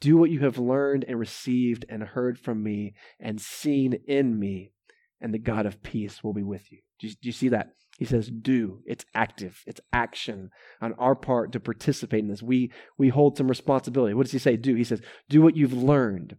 Do 0.00 0.16
what 0.16 0.30
you 0.30 0.40
have 0.40 0.58
learned 0.58 1.04
and 1.06 1.18
received 1.18 1.84
and 1.88 2.02
heard 2.02 2.38
from 2.38 2.62
me 2.62 2.94
and 3.20 3.40
seen 3.40 3.98
in 4.06 4.38
me, 4.38 4.72
and 5.20 5.34
the 5.34 5.38
God 5.38 5.66
of 5.66 5.82
peace 5.82 6.24
will 6.24 6.32
be 6.32 6.42
with 6.42 6.72
you. 6.72 6.78
Do 6.98 7.08
you, 7.08 7.12
do 7.14 7.28
you 7.28 7.32
see 7.32 7.48
that? 7.48 7.72
He 7.98 8.06
says, 8.06 8.30
do. 8.30 8.80
It's 8.86 9.04
active. 9.14 9.62
It's 9.66 9.80
action 9.92 10.50
on 10.80 10.94
our 10.94 11.14
part 11.14 11.52
to 11.52 11.60
participate 11.60 12.20
in 12.20 12.28
this. 12.28 12.42
We, 12.42 12.72
we 12.98 13.10
hold 13.10 13.36
some 13.36 13.48
responsibility. 13.48 14.14
What 14.14 14.24
does 14.24 14.32
he 14.32 14.38
say? 14.38 14.56
Do. 14.56 14.74
He 14.74 14.84
says, 14.84 15.02
do 15.28 15.42
what 15.42 15.56
you've 15.56 15.74
learned. 15.74 16.36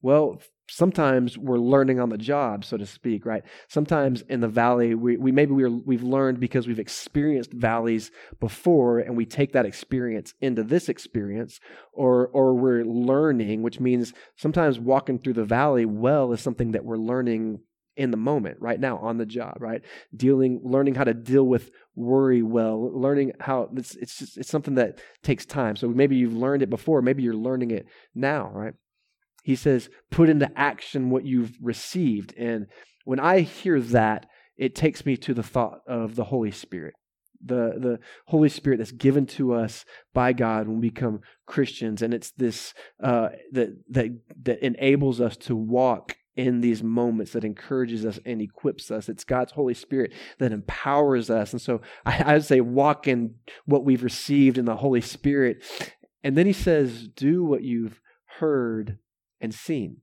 Well, 0.00 0.40
sometimes 0.70 1.36
we're 1.36 1.58
learning 1.58 1.98
on 1.98 2.10
the 2.10 2.18
job, 2.18 2.64
so 2.64 2.76
to 2.76 2.86
speak, 2.86 3.26
right? 3.26 3.42
Sometimes 3.68 4.22
in 4.28 4.40
the 4.40 4.48
valley, 4.48 4.94
we, 4.94 5.16
we 5.16 5.32
maybe 5.32 5.52
we're, 5.52 5.70
we've 5.70 6.02
learned 6.02 6.38
because 6.38 6.68
we've 6.68 6.78
experienced 6.78 7.52
valleys 7.52 8.10
before, 8.38 8.98
and 9.00 9.16
we 9.16 9.26
take 9.26 9.52
that 9.52 9.66
experience 9.66 10.34
into 10.40 10.62
this 10.62 10.88
experience, 10.88 11.58
or 11.92 12.28
or 12.28 12.54
we're 12.54 12.84
learning, 12.84 13.62
which 13.62 13.80
means 13.80 14.12
sometimes 14.36 14.78
walking 14.78 15.18
through 15.18 15.32
the 15.32 15.44
valley 15.44 15.84
well 15.84 16.32
is 16.32 16.40
something 16.40 16.72
that 16.72 16.84
we're 16.84 16.96
learning 16.96 17.60
in 17.96 18.12
the 18.12 18.16
moment, 18.16 18.56
right 18.60 18.78
now, 18.78 18.98
on 18.98 19.18
the 19.18 19.26
job, 19.26 19.56
right? 19.58 19.82
Dealing, 20.14 20.60
learning 20.62 20.94
how 20.94 21.02
to 21.02 21.14
deal 21.14 21.42
with 21.42 21.72
worry 21.96 22.42
well, 22.42 22.92
learning 22.96 23.32
how 23.40 23.68
it's 23.76 23.96
it's 23.96 24.18
just, 24.18 24.38
it's 24.38 24.48
something 24.48 24.76
that 24.76 25.00
takes 25.24 25.44
time. 25.44 25.74
So 25.74 25.88
maybe 25.88 26.14
you've 26.14 26.36
learned 26.36 26.62
it 26.62 26.70
before, 26.70 27.02
maybe 27.02 27.24
you're 27.24 27.34
learning 27.34 27.72
it 27.72 27.86
now, 28.14 28.50
right? 28.54 28.74
He 29.42 29.56
says, 29.56 29.88
put 30.10 30.28
into 30.28 30.50
action 30.56 31.10
what 31.10 31.24
you've 31.24 31.56
received. 31.62 32.34
And 32.36 32.66
when 33.04 33.20
I 33.20 33.40
hear 33.40 33.80
that, 33.80 34.26
it 34.56 34.74
takes 34.74 35.06
me 35.06 35.16
to 35.18 35.32
the 35.32 35.42
thought 35.42 35.80
of 35.86 36.16
the 36.16 36.24
Holy 36.24 36.50
Spirit. 36.50 36.94
The, 37.40 37.74
the 37.78 38.00
Holy 38.26 38.48
Spirit 38.48 38.78
that's 38.78 38.90
given 38.90 39.24
to 39.26 39.54
us 39.54 39.84
by 40.12 40.32
God 40.32 40.66
when 40.66 40.80
we 40.80 40.90
become 40.90 41.20
Christians. 41.46 42.02
And 42.02 42.12
it's 42.12 42.32
this 42.32 42.74
uh, 43.02 43.28
that, 43.52 43.76
that, 43.90 44.18
that 44.42 44.64
enables 44.64 45.20
us 45.20 45.36
to 45.38 45.54
walk 45.54 46.16
in 46.36 46.60
these 46.60 46.82
moments 46.82 47.32
that 47.32 47.44
encourages 47.44 48.04
us 48.04 48.18
and 48.24 48.40
equips 48.40 48.90
us. 48.90 49.08
It's 49.08 49.24
God's 49.24 49.52
Holy 49.52 49.74
Spirit 49.74 50.12
that 50.38 50.52
empowers 50.52 51.30
us. 51.30 51.52
And 51.52 51.62
so 51.62 51.80
I, 52.04 52.22
I 52.22 52.32
would 52.34 52.44
say 52.44 52.60
walk 52.60 53.08
in 53.08 53.36
what 53.66 53.84
we've 53.84 54.04
received 54.04 54.58
in 54.58 54.64
the 54.64 54.76
Holy 54.76 55.00
Spirit. 55.00 55.64
And 56.22 56.36
then 56.36 56.46
he 56.46 56.52
says, 56.52 57.08
do 57.08 57.44
what 57.44 57.62
you've 57.62 58.00
heard 58.38 58.98
and 59.40 59.54
seen. 59.54 60.02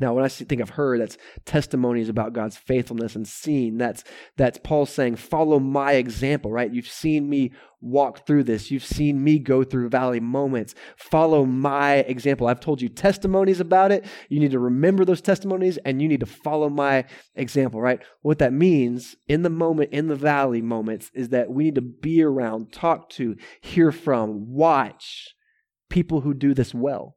Now, 0.00 0.14
when 0.14 0.24
I 0.24 0.28
think 0.28 0.62
of 0.62 0.70
her, 0.70 0.96
that's 0.96 1.18
testimonies 1.44 2.08
about 2.08 2.32
God's 2.32 2.56
faithfulness 2.56 3.14
and 3.14 3.28
seen. 3.28 3.76
That's 3.76 4.04
that's 4.38 4.58
Paul 4.64 4.86
saying, 4.86 5.16
"Follow 5.16 5.58
my 5.58 5.92
example." 5.92 6.50
Right? 6.50 6.72
You've 6.72 6.88
seen 6.88 7.28
me 7.28 7.52
walk 7.82 8.26
through 8.26 8.44
this. 8.44 8.70
You've 8.70 8.84
seen 8.84 9.22
me 9.22 9.38
go 9.38 9.64
through 9.64 9.90
valley 9.90 10.18
moments. 10.18 10.74
Follow 10.96 11.44
my 11.44 11.96
example. 11.96 12.46
I've 12.46 12.60
told 12.60 12.80
you 12.80 12.88
testimonies 12.88 13.60
about 13.60 13.92
it. 13.92 14.06
You 14.30 14.40
need 14.40 14.52
to 14.52 14.58
remember 14.58 15.04
those 15.04 15.20
testimonies, 15.20 15.76
and 15.84 16.00
you 16.00 16.08
need 16.08 16.20
to 16.20 16.26
follow 16.26 16.70
my 16.70 17.04
example. 17.34 17.78
Right? 17.78 18.00
What 18.22 18.38
that 18.38 18.54
means 18.54 19.14
in 19.28 19.42
the 19.42 19.50
moment, 19.50 19.92
in 19.92 20.08
the 20.08 20.16
valley 20.16 20.62
moments, 20.62 21.10
is 21.12 21.28
that 21.30 21.50
we 21.50 21.64
need 21.64 21.74
to 21.74 21.82
be 21.82 22.22
around, 22.22 22.72
talk 22.72 23.10
to, 23.10 23.36
hear 23.60 23.92
from, 23.92 24.54
watch 24.54 25.34
people 25.90 26.22
who 26.22 26.32
do 26.32 26.54
this 26.54 26.72
well 26.72 27.16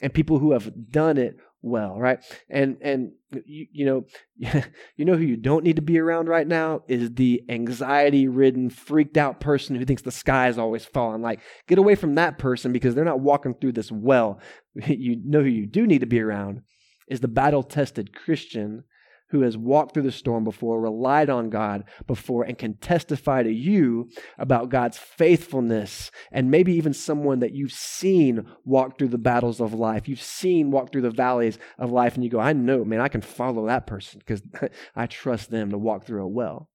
and 0.00 0.12
people 0.12 0.38
who 0.38 0.52
have 0.52 0.90
done 0.90 1.18
it 1.18 1.36
well, 1.60 1.98
right? 1.98 2.20
And 2.48 2.76
and 2.80 3.12
you, 3.44 3.66
you 3.72 3.84
know, 3.84 4.04
you 4.96 5.04
know 5.04 5.16
who 5.16 5.24
you 5.24 5.36
don't 5.36 5.64
need 5.64 5.76
to 5.76 5.82
be 5.82 5.98
around 5.98 6.28
right 6.28 6.46
now 6.46 6.82
is 6.88 7.14
the 7.14 7.42
anxiety-ridden, 7.48 8.70
freaked 8.70 9.16
out 9.16 9.40
person 9.40 9.76
who 9.76 9.84
thinks 9.84 10.02
the 10.02 10.10
sky 10.10 10.48
is 10.48 10.58
always 10.58 10.84
falling. 10.84 11.22
Like, 11.22 11.40
get 11.66 11.78
away 11.78 11.94
from 11.94 12.14
that 12.14 12.38
person 12.38 12.72
because 12.72 12.94
they're 12.94 13.04
not 13.04 13.20
walking 13.20 13.54
through 13.54 13.72
this 13.72 13.92
well. 13.92 14.40
You 14.86 15.16
know 15.24 15.40
who 15.40 15.48
you 15.48 15.66
do 15.66 15.88
need 15.88 16.02
to 16.02 16.06
be 16.06 16.20
around 16.20 16.60
is 17.08 17.18
the 17.18 17.26
battle-tested 17.26 18.14
Christian 18.14 18.84
who 19.30 19.42
has 19.42 19.56
walked 19.56 19.92
through 19.92 20.02
the 20.02 20.12
storm 20.12 20.44
before, 20.44 20.80
relied 20.80 21.28
on 21.28 21.50
God 21.50 21.84
before, 22.06 22.44
and 22.44 22.56
can 22.56 22.74
testify 22.74 23.42
to 23.42 23.52
you 23.52 24.08
about 24.38 24.70
God's 24.70 24.98
faithfulness, 24.98 26.10
and 26.32 26.50
maybe 26.50 26.72
even 26.74 26.94
someone 26.94 27.40
that 27.40 27.54
you've 27.54 27.72
seen 27.72 28.46
walk 28.64 28.98
through 28.98 29.08
the 29.08 29.18
battles 29.18 29.60
of 29.60 29.74
life. 29.74 30.08
You've 30.08 30.22
seen 30.22 30.70
walk 30.70 30.92
through 30.92 31.02
the 31.02 31.10
valleys 31.10 31.58
of 31.78 31.92
life, 31.92 32.14
and 32.14 32.24
you 32.24 32.30
go, 32.30 32.40
I 32.40 32.52
know, 32.52 32.84
man, 32.84 33.00
I 33.00 33.08
can 33.08 33.20
follow 33.20 33.66
that 33.66 33.86
person 33.86 34.18
because 34.18 34.42
I 34.96 35.06
trust 35.06 35.50
them 35.50 35.70
to 35.70 35.78
walk 35.78 36.04
through 36.04 36.26
it 36.26 36.32
well. 36.32 36.70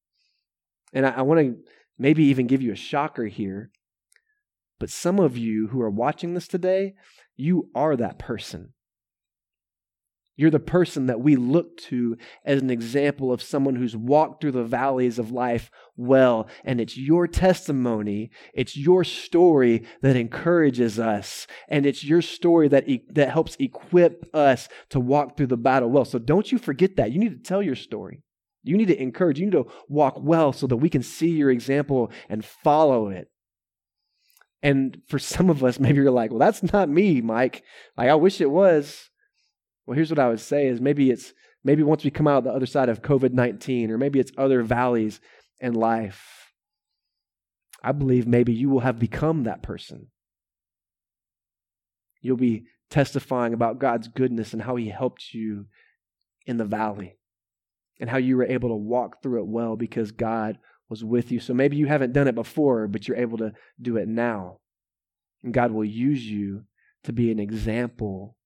And 0.94 1.06
I, 1.06 1.12
I 1.12 1.22
want 1.24 1.39
to 1.39 1.58
maybe 1.98 2.26
even 2.26 2.48
give 2.48 2.62
you 2.62 2.72
a 2.72 2.78
shocker 2.78 3.26
here, 3.26 3.72
but 4.80 4.89
some 4.89 5.20
of 5.20 5.38
you 5.38 5.70
who 5.70 5.82
are 5.82 5.89
watching 5.89 6.34
this 6.34 6.48
today, 6.48 6.94
you 7.36 7.70
are 7.74 7.96
that 7.96 8.20
person. 8.20 8.74
You're 10.36 10.50
the 10.50 10.60
person 10.60 11.06
that 11.08 11.22
we 11.22 11.36
look 11.36 11.78
to 11.89 12.17
as 12.43 12.62
an 12.62 12.72
example 12.72 13.32
of 13.32 13.41
someone 13.41 13.76
who's 13.76 13.96
walked 13.96 14.41
through 14.41 14.54
the 14.54 14.63
valleys 14.63 15.19
of 15.19 15.32
life 15.32 15.69
well. 15.96 16.48
And 16.63 16.82
it's 16.82 16.98
your 16.98 17.28
testimony, 17.28 18.32
it's 18.54 18.76
your 18.76 19.04
story 19.04 19.86
that 20.02 20.15
encourages 20.15 21.00
us. 21.00 21.46
And 21.67 21.86
it's 21.86 22.04
your 22.04 22.22
story 22.22 22.67
that, 22.69 22.89
e- 22.89 23.06
that 23.12 23.30
helps 23.30 23.56
equip 23.58 24.26
us 24.36 24.69
to 24.89 25.00
walk 25.00 25.38
through 25.38 25.48
the 25.48 25.58
battle 25.58 25.89
well. 25.89 26.06
So 26.06 26.17
don't 26.17 26.52
you 26.52 26.58
forget 26.58 26.96
that. 26.96 27.12
You 27.12 27.19
need 27.19 27.43
to 27.43 27.48
tell 27.48 27.62
your 27.62 27.76
story. 27.76 28.24
You 28.63 28.78
need 28.78 28.88
to 28.88 29.00
encourage, 29.00 29.39
you 29.39 29.46
need 29.46 29.52
to 29.52 29.67
walk 29.88 30.15
well 30.17 30.52
so 30.52 30.65
that 30.67 30.78
we 30.78 30.89
can 30.89 31.04
see 31.04 31.30
your 31.30 31.52
example 31.52 32.12
and 32.28 32.43
follow 32.43 33.10
it. 33.10 33.30
And 34.63 35.02
for 35.08 35.19
some 35.19 35.50
of 35.50 35.63
us, 35.63 35.80
maybe 35.80 35.98
you're 35.98 36.10
like, 36.10 36.32
well, 36.32 36.39
that's 36.39 36.63
not 36.74 36.89
me, 36.89 37.22
Mike. 37.22 37.62
Like, 37.98 38.10
I 38.10 38.15
wish 38.15 38.41
it 38.41 38.50
was. 38.50 39.10
Well, 39.86 39.96
here's 39.96 40.10
what 40.10 40.19
I 40.19 40.30
would 40.30 40.39
say 40.39 40.67
is 40.67 40.80
maybe 40.80 41.12
it's 41.12 41.34
maybe 41.63 41.84
once 41.84 42.04
we 42.04 42.12
come 42.12 42.28
out 42.28 42.43
the 42.43 42.52
other 42.52 42.65
side 42.65 42.89
of 42.89 43.02
COVID-19 43.02 43.89
or 43.89 43.98
maybe 43.98 44.19
it's 44.19 44.32
other 44.38 44.63
valleys 44.63 45.19
in 45.60 45.74
life. 45.74 46.52
I 47.84 47.91
believe 47.91 48.28
maybe 48.28 48.54
you 48.54 48.69
will 48.69 48.80
have 48.80 49.00
become 49.00 49.43
that 49.43 49.62
person. 49.62 50.08
You'll 52.22 52.38
be 52.38 52.65
testifying 52.89 53.54
about 53.54 53.80
God's 53.80 54.08
goodness 54.08 54.54
and 54.54 54.62
how 54.62 54.78
he 54.78 54.88
helped 54.88 55.34
you 55.34 55.65
in 56.46 56.58
the 56.58 56.65
valley 56.65 57.17
and 58.00 58.10
how 58.10 58.17
you 58.17 58.38
were 58.38 58.46
able 58.46 58.69
to 58.69 58.76
walk 58.76 59.22
through 59.22 59.41
it 59.41 59.48
well 59.48 59.76
because 59.76 60.12
God 60.12 60.60
was 60.89 61.04
with 61.04 61.32
you. 61.32 61.39
So 61.39 61.54
maybe 61.54 61.76
you 61.76 61.88
haven't 61.88 62.13
done 62.13 62.28
it 62.28 62.36
before, 62.36 62.88
but 62.88 63.08
you're 63.08 63.17
able 63.17 63.38
to 63.39 63.54
do 63.82 63.98
it 63.98 64.08
now. 64.08 64.60
And 65.43 65.54
God 65.54 65.72
will 65.72 65.86
use 65.86 66.26
you 66.26 66.63
to 67.04 67.12
be 67.12 67.32
an 67.32 67.39
example 67.39 68.38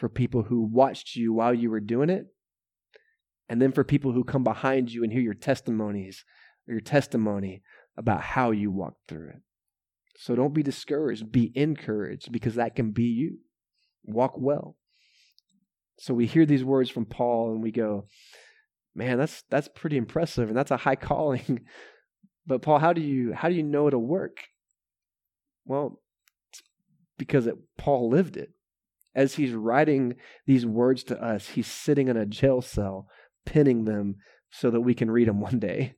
for 0.00 0.08
people 0.08 0.44
who 0.44 0.62
watched 0.62 1.14
you 1.14 1.30
while 1.34 1.52
you 1.52 1.70
were 1.70 1.78
doing 1.78 2.08
it, 2.08 2.24
and 3.50 3.60
then 3.60 3.70
for 3.70 3.84
people 3.84 4.12
who 4.12 4.24
come 4.24 4.42
behind 4.42 4.90
you 4.90 5.04
and 5.04 5.12
hear 5.12 5.20
your 5.20 5.34
testimonies 5.34 6.24
or 6.66 6.72
your 6.72 6.80
testimony 6.80 7.62
about 7.98 8.22
how 8.22 8.50
you 8.50 8.70
walked 8.70 9.06
through 9.06 9.28
it. 9.28 9.42
So 10.16 10.34
don't 10.34 10.54
be 10.54 10.62
discouraged, 10.62 11.30
be 11.30 11.52
encouraged 11.54 12.32
because 12.32 12.54
that 12.54 12.74
can 12.74 12.92
be 12.92 13.04
you. 13.04 13.40
Walk 14.04 14.32
well. 14.38 14.76
So 15.98 16.14
we 16.14 16.24
hear 16.24 16.46
these 16.46 16.64
words 16.64 16.88
from 16.88 17.04
Paul 17.04 17.52
and 17.52 17.62
we 17.62 17.70
go, 17.70 18.06
man, 18.94 19.18
that's 19.18 19.44
that's 19.50 19.68
pretty 19.68 19.98
impressive 19.98 20.48
and 20.48 20.56
that's 20.56 20.70
a 20.70 20.78
high 20.78 20.96
calling. 21.10 21.60
but 22.46 22.62
Paul, 22.62 22.78
how 22.78 22.94
do 22.94 23.02
you 23.02 23.34
how 23.34 23.50
do 23.50 23.54
you 23.54 23.62
know 23.62 23.86
it'll 23.86 24.00
work? 24.00 24.38
Well, 25.66 26.00
because 27.18 27.46
it, 27.46 27.56
Paul 27.76 28.08
lived 28.08 28.38
it 28.38 28.50
as 29.14 29.34
he's 29.34 29.52
writing 29.52 30.14
these 30.46 30.64
words 30.64 31.02
to 31.04 31.22
us, 31.22 31.50
he's 31.50 31.66
sitting 31.66 32.08
in 32.08 32.16
a 32.16 32.26
jail 32.26 32.60
cell, 32.62 33.08
pinning 33.44 33.84
them 33.84 34.16
so 34.50 34.70
that 34.70 34.80
we 34.80 34.94
can 34.94 35.10
read 35.10 35.28
them 35.28 35.40
one 35.40 35.58
day. 35.58 35.94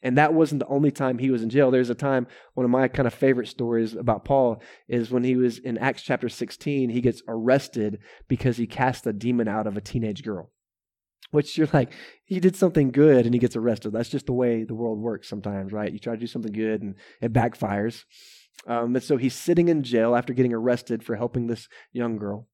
And 0.00 0.16
that 0.16 0.32
wasn't 0.32 0.60
the 0.60 0.68
only 0.68 0.92
time 0.92 1.18
he 1.18 1.30
was 1.30 1.42
in 1.42 1.50
jail. 1.50 1.70
There's 1.70 1.90
a 1.90 1.94
time, 1.94 2.28
one 2.54 2.64
of 2.64 2.70
my 2.70 2.86
kind 2.86 3.08
of 3.08 3.14
favorite 3.14 3.48
stories 3.48 3.94
about 3.94 4.24
Paul 4.24 4.62
is 4.88 5.10
when 5.10 5.24
he 5.24 5.34
was 5.34 5.58
in 5.58 5.76
Acts 5.76 6.02
chapter 6.02 6.28
16, 6.28 6.90
he 6.90 7.00
gets 7.00 7.22
arrested 7.26 7.98
because 8.28 8.58
he 8.58 8.66
cast 8.66 9.06
a 9.06 9.12
demon 9.12 9.48
out 9.48 9.66
of 9.66 9.76
a 9.76 9.80
teenage 9.80 10.22
girl. 10.22 10.52
Which 11.30 11.58
you're 11.58 11.68
like, 11.72 11.92
he 12.24 12.40
did 12.40 12.56
something 12.56 12.90
good 12.90 13.26
and 13.26 13.34
he 13.34 13.40
gets 13.40 13.56
arrested. 13.56 13.92
That's 13.92 14.08
just 14.08 14.26
the 14.26 14.32
way 14.32 14.62
the 14.62 14.74
world 14.74 14.98
works 14.98 15.28
sometimes, 15.28 15.72
right? 15.72 15.92
You 15.92 15.98
try 15.98 16.14
to 16.14 16.20
do 16.20 16.28
something 16.28 16.52
good 16.52 16.80
and 16.80 16.94
it 17.20 17.32
backfires. 17.32 18.04
Um, 18.66 18.94
and 18.94 19.02
so 19.02 19.16
he's 19.16 19.34
sitting 19.34 19.68
in 19.68 19.82
jail 19.82 20.14
after 20.14 20.32
getting 20.32 20.52
arrested 20.52 21.02
for 21.02 21.16
helping 21.16 21.46
this 21.46 21.68
young 21.92 22.18
girl. 22.18 22.46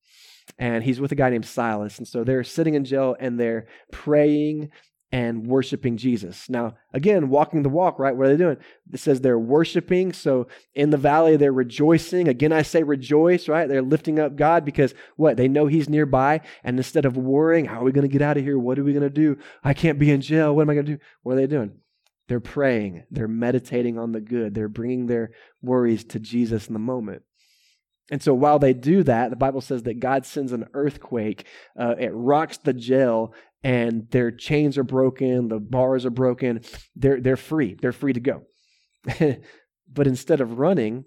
And 0.59 0.85
he's 0.85 1.01
with 1.01 1.13
a 1.13 1.17
guy 1.17 1.31
named 1.31 1.47
Silas. 1.47 1.99
And 1.99 2.07
so 2.07 2.23
they're 2.23 2.45
sitting 2.45 2.75
in 2.75 2.85
jail 2.85 3.17
and 3.19 3.41
they're 3.41 3.67
praying 3.91 4.71
and 5.15 5.47
worshiping 5.47 5.97
Jesus. 5.97 6.51
Now, 6.51 6.75
again, 6.93 7.29
walking 7.29 7.63
the 7.63 7.69
walk, 7.69 8.01
right? 8.01 8.17
What 8.17 8.27
are 8.27 8.31
they 8.31 8.37
doing? 8.37 8.57
It 8.93 8.99
says 8.99 9.21
they're 9.21 9.39
worshiping. 9.39 10.13
So 10.13 10.49
in 10.75 10.91
the 10.91 10.97
valley, 10.97 11.37
they're 11.37 11.53
rejoicing. 11.53 12.27
Again, 12.27 12.53
I 12.53 12.63
say 12.63 12.83
rejoice, 12.83 13.49
right? 13.49 13.69
They're 13.69 13.81
lifting 13.81 14.19
up 14.19 14.35
God 14.35 14.65
because 14.65 14.93
what? 15.15 15.37
They 15.37 15.47
know 15.47 15.69
He's 15.69 15.89
nearby. 15.89 16.41
And 16.65 16.77
instead 16.77 17.05
of 17.05 17.17
worrying, 17.17 17.67
how 17.67 17.81
are 17.81 17.85
we 17.85 17.93
going 17.93 18.09
to 18.09 18.13
get 18.13 18.23
out 18.23 18.37
of 18.37 18.43
here? 18.43 18.59
What 18.59 18.77
are 18.77 18.83
we 18.83 18.93
going 18.93 19.05
to 19.05 19.09
do? 19.09 19.39
I 19.63 19.73
can't 19.73 20.01
be 20.01 20.11
in 20.11 20.21
jail. 20.21 20.55
What 20.55 20.63
am 20.63 20.71
I 20.71 20.75
going 20.75 20.87
to 20.87 20.93
do? 20.95 20.99
What 21.23 21.35
are 21.35 21.37
they 21.37 21.47
doing? 21.47 21.79
They're 22.29 22.41
praying, 22.41 23.05
they're 23.11 23.29
meditating 23.29 23.99
on 23.99 24.13
the 24.13 24.21
good, 24.21 24.55
they're 24.55 24.69
bringing 24.69 25.07
their 25.07 25.31
worries 25.61 26.05
to 26.05 26.19
Jesus 26.19 26.69
in 26.69 26.73
the 26.73 26.79
moment. 26.79 27.23
And 28.11 28.23
so 28.23 28.35
while 28.35 28.59
they 28.59 28.75
do 28.75 29.03
that, 29.03 29.31
the 29.31 29.37
Bible 29.37 29.61
says 29.61 29.83
that 29.85 30.01
God 30.01 30.27
sends 30.27 30.53
an 30.53 30.67
earthquake. 30.75 31.47
Uh, 31.79 31.95
it 31.99 32.11
rocks 32.13 32.59
the 32.59 32.75
jail, 32.75 33.33
and 33.63 34.11
their 34.11 34.31
chains 34.31 34.77
are 34.77 34.85
broken, 34.85 35.49
the 35.49 35.59
bars 35.59 36.05
are 36.05 36.11
broken. 36.11 36.61
They're, 36.95 37.21
they're 37.21 37.37
free. 37.37 37.77
They're 37.81 37.93
free 37.93 38.13
to 38.13 38.21
go. 38.21 38.43
but 39.93 40.07
instead 40.07 40.41
of 40.41 40.59
running, 40.59 41.07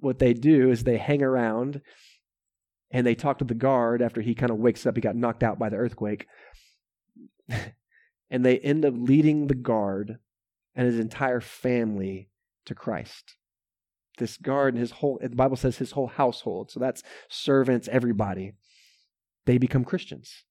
what 0.00 0.18
they 0.18 0.32
do 0.32 0.70
is 0.70 0.84
they 0.84 0.98
hang 0.98 1.22
around 1.22 1.80
and 2.90 3.06
they 3.06 3.14
talk 3.14 3.38
to 3.38 3.44
the 3.44 3.54
guard 3.54 4.00
after 4.00 4.20
he 4.20 4.34
kind 4.34 4.50
of 4.50 4.58
wakes 4.58 4.86
up. 4.86 4.96
He 4.96 5.02
got 5.02 5.16
knocked 5.16 5.42
out 5.42 5.58
by 5.58 5.68
the 5.68 5.76
earthquake. 5.76 6.26
and 8.30 8.44
they 8.44 8.58
end 8.58 8.84
up 8.84 8.94
leading 8.96 9.46
the 9.46 9.54
guard 9.54 10.18
and 10.76 10.86
his 10.86 10.98
entire 10.98 11.40
family 11.40 12.28
to 12.66 12.74
Christ. 12.74 13.34
This 14.18 14.36
guard 14.36 14.74
and 14.74 14.80
his 14.80 14.92
whole, 14.92 15.18
the 15.20 15.30
Bible 15.30 15.56
says 15.56 15.78
his 15.78 15.92
whole 15.92 16.06
household. 16.06 16.70
So 16.70 16.78
that's 16.78 17.02
servants, 17.28 17.88
everybody. 17.88 18.52
They 19.46 19.58
become 19.58 19.84
Christians. 19.84 20.44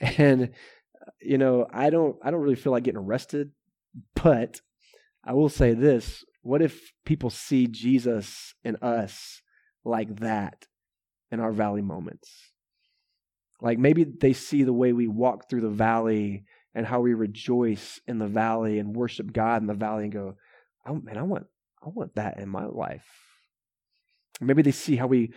And, 0.18 0.50
uh, 1.00 1.10
you 1.20 1.38
know, 1.38 1.68
I 1.72 1.88
don't, 1.88 2.16
I 2.24 2.32
don't 2.32 2.40
really 2.40 2.56
feel 2.56 2.72
like 2.72 2.82
getting 2.82 2.98
arrested, 2.98 3.52
but 4.14 4.60
I 5.22 5.32
will 5.32 5.48
say 5.48 5.74
this. 5.74 6.24
What 6.40 6.60
if 6.60 6.92
people 7.04 7.30
see 7.30 7.68
Jesus 7.68 8.54
in 8.64 8.74
us 8.82 9.42
like 9.84 10.18
that 10.18 10.66
in 11.30 11.38
our 11.38 11.52
valley 11.52 11.82
moments? 11.82 12.52
Like 13.60 13.78
maybe 13.78 14.02
they 14.02 14.32
see 14.32 14.64
the 14.64 14.72
way 14.72 14.92
we 14.92 15.06
walk 15.06 15.48
through 15.48 15.60
the 15.60 15.68
valley 15.68 16.46
and 16.74 16.86
how 16.86 17.00
we 17.00 17.14
rejoice 17.14 18.00
in 18.06 18.18
the 18.18 18.26
valley 18.26 18.78
and 18.78 18.96
worship 18.96 19.32
God 19.32 19.60
in 19.60 19.66
the 19.66 19.74
valley 19.74 20.04
and 20.04 20.12
go, 20.12 20.36
oh 20.86 20.94
man, 20.94 21.18
I 21.18 21.22
want 21.22 21.46
I 21.84 21.88
want 21.88 22.14
that 22.14 22.38
in 22.38 22.48
my 22.48 22.66
life. 22.66 23.06
Maybe 24.40 24.62
they 24.62 24.72
see 24.72 24.96
how 24.96 25.06
we 25.06 25.32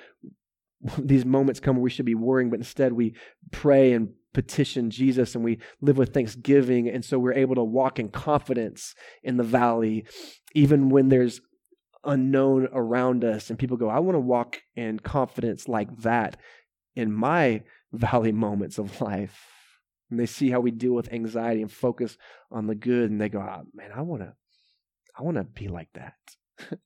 these 0.97 1.25
moments 1.25 1.59
come 1.59 1.75
where 1.75 1.83
we 1.83 1.89
should 1.89 2.05
be 2.05 2.15
worrying, 2.15 2.49
but 2.49 2.59
instead 2.59 2.93
we 2.93 3.15
pray 3.51 3.93
and 3.93 4.09
petition 4.33 4.89
Jesus 4.89 5.33
and 5.33 5.43
we 5.43 5.59
live 5.81 5.97
with 5.97 6.13
thanksgiving. 6.13 6.89
And 6.89 7.03
so 7.03 7.17
we're 7.17 7.33
able 7.33 7.55
to 7.55 7.63
walk 7.63 7.99
in 7.99 8.09
confidence 8.09 8.93
in 9.23 9.37
the 9.37 9.43
valley, 9.43 10.05
even 10.53 10.89
when 10.89 11.09
there's 11.09 11.41
unknown 12.03 12.67
around 12.71 13.23
us. 13.23 13.49
And 13.49 13.57
people 13.57 13.77
go, 13.77 13.89
I 13.89 13.99
want 13.99 14.15
to 14.15 14.19
walk 14.19 14.61
in 14.75 14.99
confidence 14.99 15.67
like 15.67 15.95
that 15.99 16.37
in 16.95 17.11
my 17.11 17.63
valley 17.91 18.31
moments 18.31 18.77
of 18.77 19.01
life. 19.01 19.54
And 20.09 20.19
they 20.19 20.25
see 20.25 20.49
how 20.49 20.59
we 20.59 20.71
deal 20.71 20.93
with 20.93 21.11
anxiety 21.11 21.61
and 21.61 21.71
focus 21.71 22.17
on 22.51 22.67
the 22.67 22.75
good, 22.75 23.09
and 23.11 23.19
they 23.19 23.29
go, 23.29 23.39
oh, 23.39 23.63
man, 23.73 23.91
I 23.93 24.01
want 24.01 24.21
to, 24.21 24.33
I 25.17 25.23
want 25.23 25.37
to 25.37 25.43
be 25.43 25.67
like 25.67 25.89
that. 25.93 26.13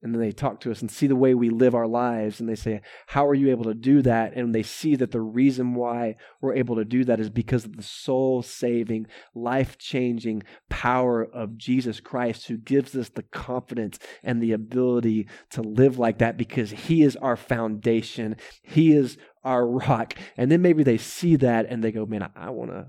and 0.00 0.14
then 0.14 0.20
they 0.20 0.30
talk 0.30 0.60
to 0.60 0.70
us 0.70 0.80
and 0.80 0.90
see 0.90 1.08
the 1.08 1.16
way 1.16 1.34
we 1.34 1.50
live 1.50 1.74
our 1.74 1.86
lives 1.86 2.38
and 2.38 2.48
they 2.48 2.54
say 2.54 2.80
how 3.08 3.26
are 3.26 3.34
you 3.34 3.50
able 3.50 3.64
to 3.64 3.74
do 3.74 4.00
that? 4.02 4.34
And 4.34 4.54
they 4.54 4.62
see 4.62 4.94
that 4.96 5.10
the 5.10 5.20
reason 5.20 5.74
why 5.74 6.14
we're 6.40 6.54
able 6.54 6.76
to 6.76 6.84
do 6.84 7.04
that 7.04 7.18
is 7.18 7.30
because 7.30 7.64
of 7.64 7.76
the 7.76 7.82
soul 7.82 8.42
saving 8.42 9.06
life 9.34 9.76
changing 9.78 10.42
power 10.68 11.24
of 11.24 11.56
jesus 11.56 12.00
christ 12.00 12.46
who 12.46 12.56
gives 12.56 12.94
us 12.94 13.08
the 13.10 13.22
confidence 13.22 13.98
and 14.22 14.42
the 14.42 14.52
ability 14.52 15.26
to 15.50 15.62
live 15.62 15.98
like 15.98 16.18
that 16.18 16.36
because 16.36 16.70
he 16.70 17.02
is 17.02 17.16
our 17.16 17.36
foundation 17.36 18.36
he 18.62 18.92
is 18.92 19.16
our 19.44 19.66
rock. 19.66 20.14
And 20.36 20.50
then 20.50 20.62
maybe 20.62 20.82
they 20.82 20.98
see 20.98 21.36
that 21.36 21.66
and 21.68 21.82
they 21.82 21.92
go 21.92 22.06
man 22.06 22.30
i 22.36 22.50
want 22.50 22.70
to 22.70 22.88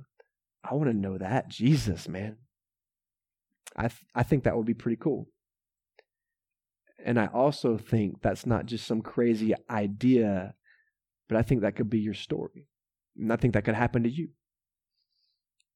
i 0.63 0.73
want 0.73 0.89
to 0.89 0.97
know 0.97 1.17
that 1.17 1.49
jesus 1.49 2.07
man. 2.07 2.37
I, 3.75 3.83
th- 3.83 4.05
I 4.13 4.23
think 4.23 4.43
that 4.43 4.57
would 4.57 4.65
be 4.65 4.73
pretty 4.73 4.97
cool 4.97 5.27
and 7.05 7.19
I 7.19 7.27
also 7.27 7.77
think 7.77 8.21
that's 8.21 8.45
not 8.45 8.65
just 8.65 8.85
some 8.85 9.01
crazy 9.01 9.53
idea, 9.69 10.53
but 11.27 11.37
I 11.37 11.41
think 11.41 11.61
that 11.61 11.75
could 11.75 11.89
be 11.89 11.99
your 11.99 12.13
story. 12.13 12.67
And 13.17 13.31
I 13.31 13.35
think 13.35 13.53
that 13.53 13.65
could 13.65 13.75
happen 13.75 14.03
to 14.03 14.09
you. 14.09 14.29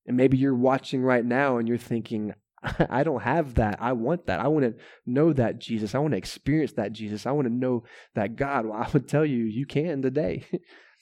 And 0.06 0.18
maybe 0.18 0.38
you're 0.38 0.56
watching 0.56 1.02
right 1.02 1.24
now 1.24 1.58
and 1.58 1.68
you're 1.68 1.78
thinking, 1.78 2.34
I 2.90 3.04
don't 3.04 3.24
have 3.24 3.56
that. 3.56 3.78
I 3.82 3.94
want 3.94 4.28
that. 4.28 4.40
I 4.40 4.48
want 4.48 4.66
to 4.66 4.76
know 5.06 5.34
that 5.34 5.60
Jesus. 5.60 5.96
I 5.96 6.00
want 6.00 6.12
to 6.12 6.18
experience 6.18 6.74
that 6.74 6.94
Jesus. 6.94 7.26
I 7.26 7.32
want 7.32 7.48
to 7.48 7.54
know 7.54 7.84
that 8.16 8.36
God. 8.36 8.66
Well, 8.66 8.78
I 8.82 8.90
would 8.94 9.08
tell 9.08 9.26
you, 9.26 9.44
you 9.44 9.66
can 9.66 10.02
today. 10.02 10.46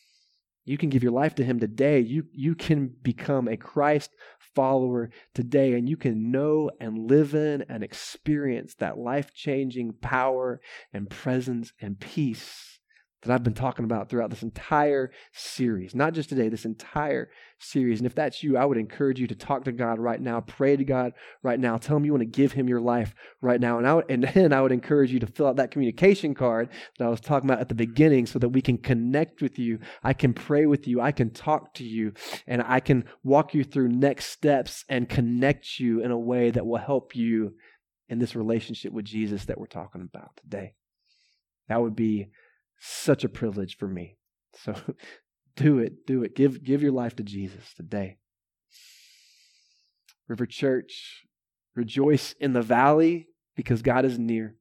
you 0.66 0.78
can 0.78 0.90
give 0.90 1.04
your 1.04 1.12
life 1.12 1.36
to 1.36 1.44
Him 1.44 1.60
today. 1.60 2.00
You, 2.00 2.26
you 2.32 2.56
can 2.56 2.94
become 3.02 3.48
a 3.48 3.58
Christ 3.58 4.12
follower 4.56 5.10
today, 5.34 5.74
and 5.74 5.90
you 5.90 5.98
can 5.98 6.32
know 6.32 6.72
and 6.80 7.10
live 7.10 7.34
in 7.36 7.64
and 7.70 7.84
experience 7.84 8.76
that 8.76 8.98
life 8.98 9.34
changing 9.34 9.94
power 9.94 10.62
and 10.94 11.10
presence 11.10 11.74
and 11.82 12.00
peace 12.00 12.71
that 13.22 13.32
I've 13.32 13.44
been 13.44 13.54
talking 13.54 13.86
about 13.86 14.10
throughout 14.10 14.30
this 14.30 14.42
entire 14.42 15.12
series. 15.32 15.94
Not 15.94 16.14
just 16.14 16.30
today, 16.30 16.50
this 16.50 16.66
entire 16.66 17.30
series. 17.60 18.00
And 18.00 18.08
if 18.08 18.16
that's 18.16 18.42
you, 18.42 18.58
I 18.58 18.66
would 18.66 18.78
encourage 18.78 19.20
you 19.20 19.28
to 19.28 19.36
talk 19.36 19.66
to 19.66 19.72
God 19.72 20.00
right 20.00 20.20
now, 20.20 20.42
pray 20.42 20.76
to 20.76 20.84
God 20.84 21.14
right 21.44 21.60
now, 21.60 21.78
tell 21.78 21.98
him 21.98 22.06
you 22.06 22.14
want 22.14 22.22
to 22.22 22.26
give 22.26 22.54
him 22.54 22.68
your 22.68 22.82
life 22.82 23.14
right 23.40 23.62
now. 23.62 23.78
And, 23.78 23.88
I 23.88 23.94
would, 23.94 24.06
and 24.10 24.24
then 24.34 24.54
I 24.54 24.62
would 24.62 24.72
encourage 24.72 25.12
you 25.12 25.20
to 25.20 25.28
fill 25.28 25.48
out 25.48 25.58
that 25.58 25.72
communication 25.72 26.34
card 26.34 26.70
that 26.98 27.06
I 27.06 27.10
was 27.10 27.22
talking 27.22 27.50
about 27.50 27.62
at 27.62 27.70
the 27.70 27.76
beginning 27.76 28.26
so 28.26 28.40
that 28.40 28.50
we 28.50 28.62
can 28.62 28.78
connect 28.78 29.42
with 29.42 29.60
you. 29.60 29.80
I 30.04 30.14
can 30.14 30.34
pray 30.34 30.66
with 30.66 30.88
you. 30.88 31.00
I 31.00 31.12
can 31.12 31.30
talk 31.30 31.76
to 31.76 31.84
you. 31.84 32.14
And 32.48 32.64
I 32.64 32.80
can 32.80 33.06
walk 33.24 33.54
you 33.54 33.64
through 33.64 33.90
next 33.90 34.26
steps 34.26 34.84
and 34.90 35.08
connect 35.08 35.80
you 35.80 36.02
in 36.02 36.12
a 36.12 36.20
way 36.20 36.50
that 36.50 36.66
will 36.66 36.78
help 36.78 37.16
you 37.16 37.54
in 38.10 38.20
this 38.20 38.36
relationship 38.36 38.92
with 38.92 39.06
Jesus 39.06 39.46
that 39.46 39.60
we're 39.60 39.68
talking 39.68 40.02
about 40.02 40.32
today. 40.38 40.74
That 41.70 41.82
would 41.82 41.96
be 41.96 42.28
such 42.82 43.24
a 43.24 43.30
privilege 43.30 43.78
for 43.78 43.88
me. 43.88 44.18
So 44.56 44.76
do 45.56 45.80
it, 45.80 46.06
do 46.08 46.24
it. 46.24 46.36
Give, 46.36 46.64
give 46.64 46.82
your 46.82 46.92
life 46.92 47.16
to 47.18 47.24
Jesus 47.24 47.74
today. 47.76 48.18
River 50.28 50.48
Church, 50.48 51.26
rejoice 51.76 52.34
in 52.40 52.54
the 52.54 52.62
valley 52.62 53.28
because 53.56 53.82
God 53.82 54.04
is 54.04 54.18
near. 54.18 54.56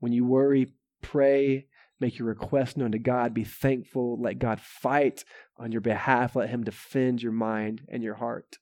When 0.00 0.12
you 0.12 0.24
worry, 0.24 0.72
pray, 1.02 1.66
make 2.00 2.18
your 2.18 2.28
request 2.28 2.76
known 2.76 2.92
to 2.92 2.98
God, 2.98 3.34
be 3.34 3.44
thankful, 3.44 4.20
let 4.20 4.38
God 4.38 4.60
fight 4.60 5.24
on 5.58 5.72
your 5.72 5.80
behalf, 5.80 6.34
let 6.34 6.48
Him 6.48 6.64
defend 6.64 7.22
your 7.22 7.32
mind 7.32 7.82
and 7.88 8.02
your 8.02 8.14
heart. 8.14 8.56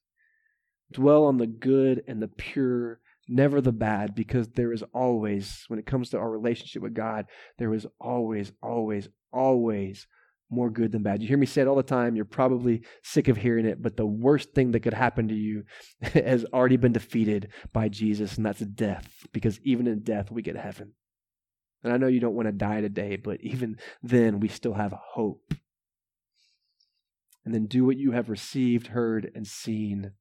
Dwell 0.90 1.24
on 1.24 1.38
the 1.38 1.46
good 1.46 2.02
and 2.08 2.20
the 2.20 2.28
pure 2.28 3.00
never 3.30 3.60
the 3.60 3.72
bad, 3.72 4.14
because 4.14 4.48
there 4.48 4.72
is 4.72 4.84
always, 4.92 5.64
when 5.68 5.78
it 5.78 5.86
comes 5.86 6.10
to 6.10 6.18
our 6.18 6.30
relationship 6.30 6.82
with 6.82 6.94
God, 6.94 7.26
there 7.58 7.72
is 7.72 7.86
always, 8.00 8.52
always, 8.62 9.08
always 9.32 10.06
more 10.50 10.68
good 10.68 10.90
than 10.92 11.02
bad. 11.02 11.22
You 11.22 11.28
hear 11.28 11.38
me 11.38 11.46
say 11.46 11.62
it 11.62 11.68
all 11.68 11.76
the 11.76 11.82
time. 11.82 12.16
You're 12.16 12.24
probably 12.24 12.82
sick 13.02 13.28
of 13.28 13.36
hearing 13.36 13.66
it, 13.66 13.80
but 13.80 13.96
the 13.96 14.06
worst 14.06 14.52
thing 14.52 14.72
that 14.72 14.80
could 14.80 14.94
happen 14.94 15.28
to 15.28 15.34
you 15.34 15.64
has 16.02 16.44
already 16.52 16.76
been 16.76 16.92
defeated 16.92 17.48
by 17.72 17.88
Jesus, 17.88 18.36
and 18.36 18.44
that's 18.44 18.60
death, 18.60 19.26
because 19.32 19.60
even 19.62 19.86
in 19.86 20.00
death, 20.00 20.30
we 20.30 20.42
get 20.42 20.56
heaven. 20.56 20.92
And 21.82 21.92
I 21.92 21.96
know 21.96 22.08
you 22.08 22.20
don't 22.20 22.34
want 22.34 22.46
to 22.46 22.52
die 22.52 22.80
today, 22.80 23.16
but 23.16 23.40
even 23.40 23.78
then, 24.02 24.40
we 24.40 24.48
still 24.48 24.74
have 24.74 24.92
hope. 24.92 25.54
And 27.44 27.54
then 27.54 27.66
do 27.66 27.86
what 27.86 27.96
you 27.96 28.12
have 28.12 28.28
received, 28.28 28.88
heard, 28.88 29.30
and 29.34 29.46
seen 29.46 30.12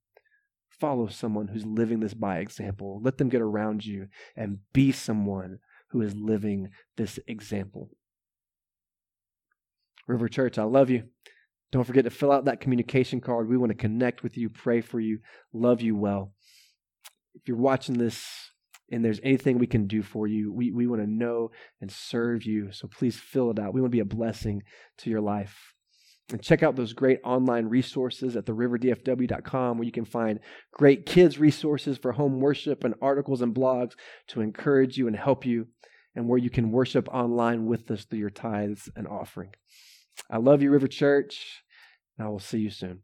follow 0.79 1.07
someone 1.07 1.47
who's 1.47 1.65
living 1.65 1.99
this 1.99 2.13
by 2.13 2.39
example. 2.39 2.99
Let 3.03 3.17
them 3.17 3.29
get 3.29 3.41
around 3.41 3.85
you 3.85 4.07
and 4.35 4.59
be 4.73 4.91
someone 4.91 5.59
who 5.89 6.01
is 6.01 6.15
living 6.15 6.69
this 6.97 7.19
example. 7.27 7.89
River 10.07 10.27
Church, 10.27 10.57
I 10.57 10.63
love 10.63 10.89
you. 10.89 11.03
Don't 11.71 11.83
forget 11.83 12.03
to 12.05 12.09
fill 12.09 12.31
out 12.31 12.45
that 12.45 12.61
communication 12.61 13.21
card. 13.21 13.47
We 13.47 13.57
want 13.57 13.71
to 13.71 13.77
connect 13.77 14.23
with 14.23 14.37
you, 14.37 14.49
pray 14.49 14.81
for 14.81 14.99
you, 14.99 15.19
love 15.53 15.81
you 15.81 15.95
well. 15.95 16.33
If 17.35 17.47
you're 17.47 17.57
watching 17.57 17.97
this 17.97 18.25
and 18.91 19.05
there's 19.05 19.19
anything 19.21 19.59
we 19.59 19.67
can 19.67 19.85
do 19.85 20.01
for 20.01 20.25
you, 20.25 20.51
we, 20.51 20.71
we 20.71 20.87
want 20.87 21.01
to 21.01 21.07
know 21.07 21.51
and 21.79 21.91
serve 21.91 22.43
you. 22.43 22.71
So 22.71 22.87
please 22.87 23.17
fill 23.17 23.51
it 23.51 23.59
out. 23.59 23.73
We 23.73 23.81
want 23.81 23.91
to 23.91 23.95
be 23.95 24.01
a 24.01 24.05
blessing 24.05 24.63
to 24.99 25.11
your 25.11 25.21
life. 25.21 25.75
And 26.31 26.41
check 26.41 26.61
out 26.61 26.75
those 26.75 26.93
great 26.93 27.19
online 27.23 27.65
resources 27.65 28.35
at 28.35 28.45
theriverdfw.com 28.45 29.77
where 29.77 29.85
you 29.85 29.91
can 29.91 30.05
find 30.05 30.39
great 30.71 31.05
kids' 31.05 31.39
resources 31.39 31.97
for 31.97 32.11
home 32.11 32.39
worship 32.39 32.83
and 32.83 32.93
articles 33.01 33.41
and 33.41 33.53
blogs 33.53 33.93
to 34.27 34.41
encourage 34.41 34.97
you 34.97 35.07
and 35.07 35.15
help 35.15 35.45
you, 35.45 35.67
and 36.15 36.27
where 36.27 36.37
you 36.37 36.51
can 36.51 36.71
worship 36.71 37.07
online 37.09 37.65
with 37.65 37.89
us 37.89 38.05
through 38.05 38.19
your 38.19 38.29
tithes 38.29 38.89
and 38.95 39.07
offering. 39.07 39.49
I 40.29 40.37
love 40.37 40.61
you, 40.61 40.69
River 40.69 40.87
Church, 40.87 41.63
and 42.17 42.27
I 42.27 42.29
will 42.29 42.39
see 42.39 42.59
you 42.59 42.69
soon. 42.69 43.01